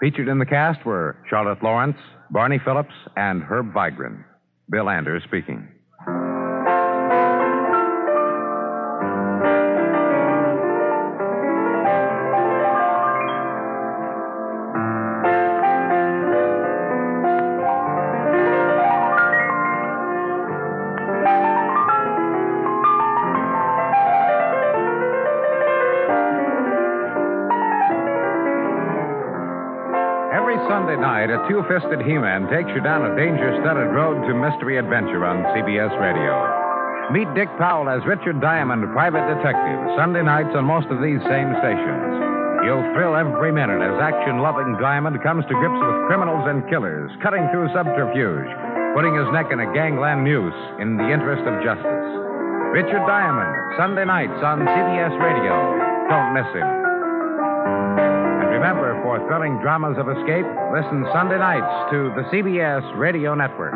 Featured 0.00 0.28
in 0.28 0.38
the 0.38 0.46
cast 0.46 0.84
were 0.84 1.16
Charlotte 1.28 1.62
Lawrence, 1.62 1.98
Barney 2.30 2.58
Phillips, 2.64 2.94
and 3.16 3.42
Herb 3.42 3.72
Vigran. 3.72 4.24
Bill 4.70 4.88
Anders 4.88 5.22
speaking. 5.24 5.68
Two 31.50 31.66
fisted 31.66 31.98
He 32.06 32.14
Man 32.14 32.46
takes 32.46 32.70
you 32.70 32.78
down 32.78 33.02
a 33.02 33.10
danger 33.18 33.50
studded 33.58 33.90
road 33.90 34.22
to 34.22 34.32
mystery 34.38 34.78
adventure 34.78 35.26
on 35.26 35.42
CBS 35.50 35.90
Radio. 35.98 36.30
Meet 37.10 37.26
Dick 37.34 37.50
Powell 37.58 37.90
as 37.90 38.06
Richard 38.06 38.38
Diamond, 38.38 38.86
private 38.94 39.26
detective, 39.26 39.82
Sunday 39.98 40.22
nights 40.22 40.54
on 40.54 40.62
most 40.62 40.86
of 40.94 41.02
these 41.02 41.18
same 41.26 41.50
stations. 41.58 42.06
You'll 42.62 42.86
thrill 42.94 43.18
every 43.18 43.50
minute 43.50 43.82
as 43.82 43.98
action 43.98 44.38
loving 44.38 44.78
Diamond 44.78 45.18
comes 45.26 45.42
to 45.50 45.58
grips 45.58 45.82
with 45.82 46.06
criminals 46.06 46.46
and 46.46 46.62
killers, 46.70 47.10
cutting 47.18 47.42
through 47.50 47.66
subterfuge, 47.74 48.50
putting 48.94 49.18
his 49.18 49.26
neck 49.34 49.50
in 49.50 49.58
a 49.58 49.66
gangland 49.74 50.22
noose 50.22 50.60
in 50.78 51.02
the 51.02 51.10
interest 51.10 51.42
of 51.50 51.58
justice. 51.66 52.10
Richard 52.70 53.02
Diamond, 53.10 53.50
Sunday 53.74 54.06
nights 54.06 54.38
on 54.46 54.62
CBS 54.62 55.18
Radio. 55.18 55.50
Don't 56.06 56.30
miss 56.30 56.46
him. 56.54 56.79
Remember, 58.60 58.92
for 59.02 59.16
thrilling 59.26 59.56
dramas 59.62 59.96
of 59.96 60.06
escape, 60.10 60.44
listen 60.70 61.08
Sunday 61.14 61.38
nights 61.38 61.90
to 61.92 62.12
the 62.12 62.28
CBS 62.28 62.84
Radio 62.94 63.34
Network. 63.34 63.72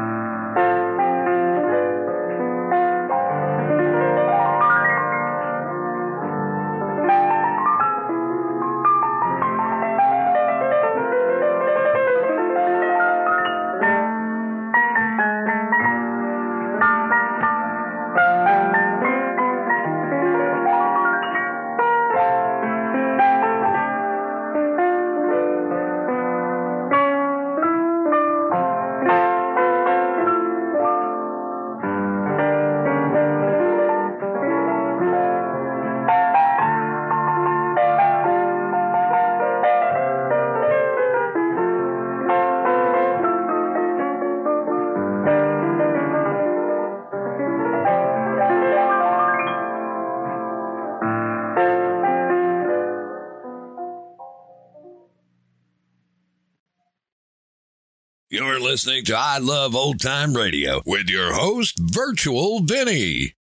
Listening 58.65 59.05
to 59.05 59.15
I 59.15 59.37
Love 59.37 59.77
Old 59.77 60.01
Time 60.01 60.33
Radio 60.33 60.81
with 60.87 61.11
your 61.11 61.35
host, 61.35 61.79
Virtual 61.79 62.61
Vinny. 62.61 63.35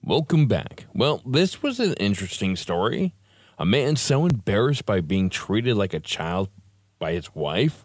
Welcome 0.00 0.46
back. 0.46 0.86
Well, 0.94 1.22
this 1.26 1.60
was 1.60 1.80
an 1.80 1.94
interesting 1.94 2.54
story. 2.54 3.14
A 3.58 3.66
man 3.66 3.96
so 3.96 4.24
embarrassed 4.24 4.86
by 4.86 5.00
being 5.00 5.28
treated 5.28 5.76
like 5.76 5.92
a 5.92 5.98
child 5.98 6.50
by 7.00 7.14
his 7.14 7.34
wife 7.34 7.84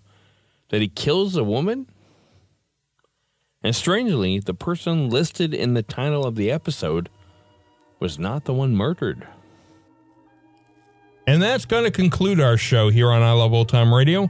that 0.69 0.79
he 0.79 0.87
kills 0.87 1.35
a 1.35 1.43
woman? 1.43 1.89
And 3.63 3.75
strangely, 3.75 4.37
the 4.37 4.53
person 4.53 5.09
listed 5.09 5.55
in 5.55 5.73
the 5.73 5.81
title 5.81 6.23
of 6.23 6.35
the 6.35 6.51
episode 6.51 7.09
was 7.99 8.19
not 8.19 8.45
the 8.45 8.53
one 8.53 8.75
murdered. 8.75 9.27
And 11.25 11.41
that's 11.41 11.65
going 11.65 11.85
to 11.85 11.91
conclude 11.91 12.39
our 12.39 12.57
show 12.57 12.89
here 12.89 13.09
on 13.09 13.23
I 13.23 13.31
Love 13.31 13.53
Old 13.53 13.69
Time 13.69 13.91
Radio. 13.91 14.29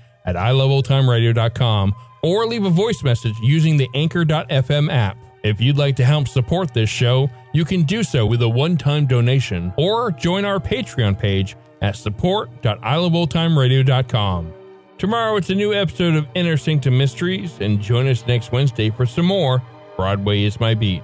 at 0.25 0.35
iloveoldtimeradio.com 0.35 1.95
or 2.23 2.45
leave 2.45 2.65
a 2.65 2.69
voice 2.69 3.03
message 3.03 3.35
using 3.41 3.77
the 3.77 3.89
Anchor.fm 3.93 4.91
app. 4.91 5.17
If 5.43 5.59
you'd 5.59 5.77
like 5.77 5.95
to 5.95 6.05
help 6.05 6.27
support 6.27 6.71
this 6.73 6.89
show, 6.89 7.29
you 7.53 7.65
can 7.65 7.81
do 7.83 8.03
so 8.03 8.25
with 8.25 8.41
a 8.43 8.49
one 8.49 8.77
time 8.77 9.07
donation 9.07 9.73
or 9.77 10.11
join 10.11 10.45
our 10.45 10.59
Patreon 10.59 11.17
page 11.17 11.55
at 11.81 11.95
support.iloveoldtimeradio.com. 11.95 14.53
Tomorrow 14.99 15.37
it's 15.37 15.49
a 15.49 15.55
new 15.55 15.73
episode 15.73 16.15
of 16.15 16.27
Inner 16.35 16.57
Sanctum 16.57 16.95
Mysteries, 16.95 17.57
and 17.59 17.81
join 17.81 18.07
us 18.07 18.27
next 18.27 18.51
Wednesday 18.51 18.91
for 18.91 19.07
some 19.07 19.25
more 19.25 19.63
Broadway 19.95 20.43
is 20.43 20.59
My 20.59 20.75
Beat. 20.75 21.01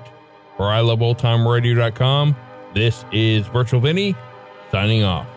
For 0.55 0.65
iloveoldtimeradio.com, 0.65 2.35
this 2.75 3.05
is 3.11 3.47
Virtual 3.47 3.79
Vinny 3.79 4.15
signing 4.71 5.03
off. 5.03 5.36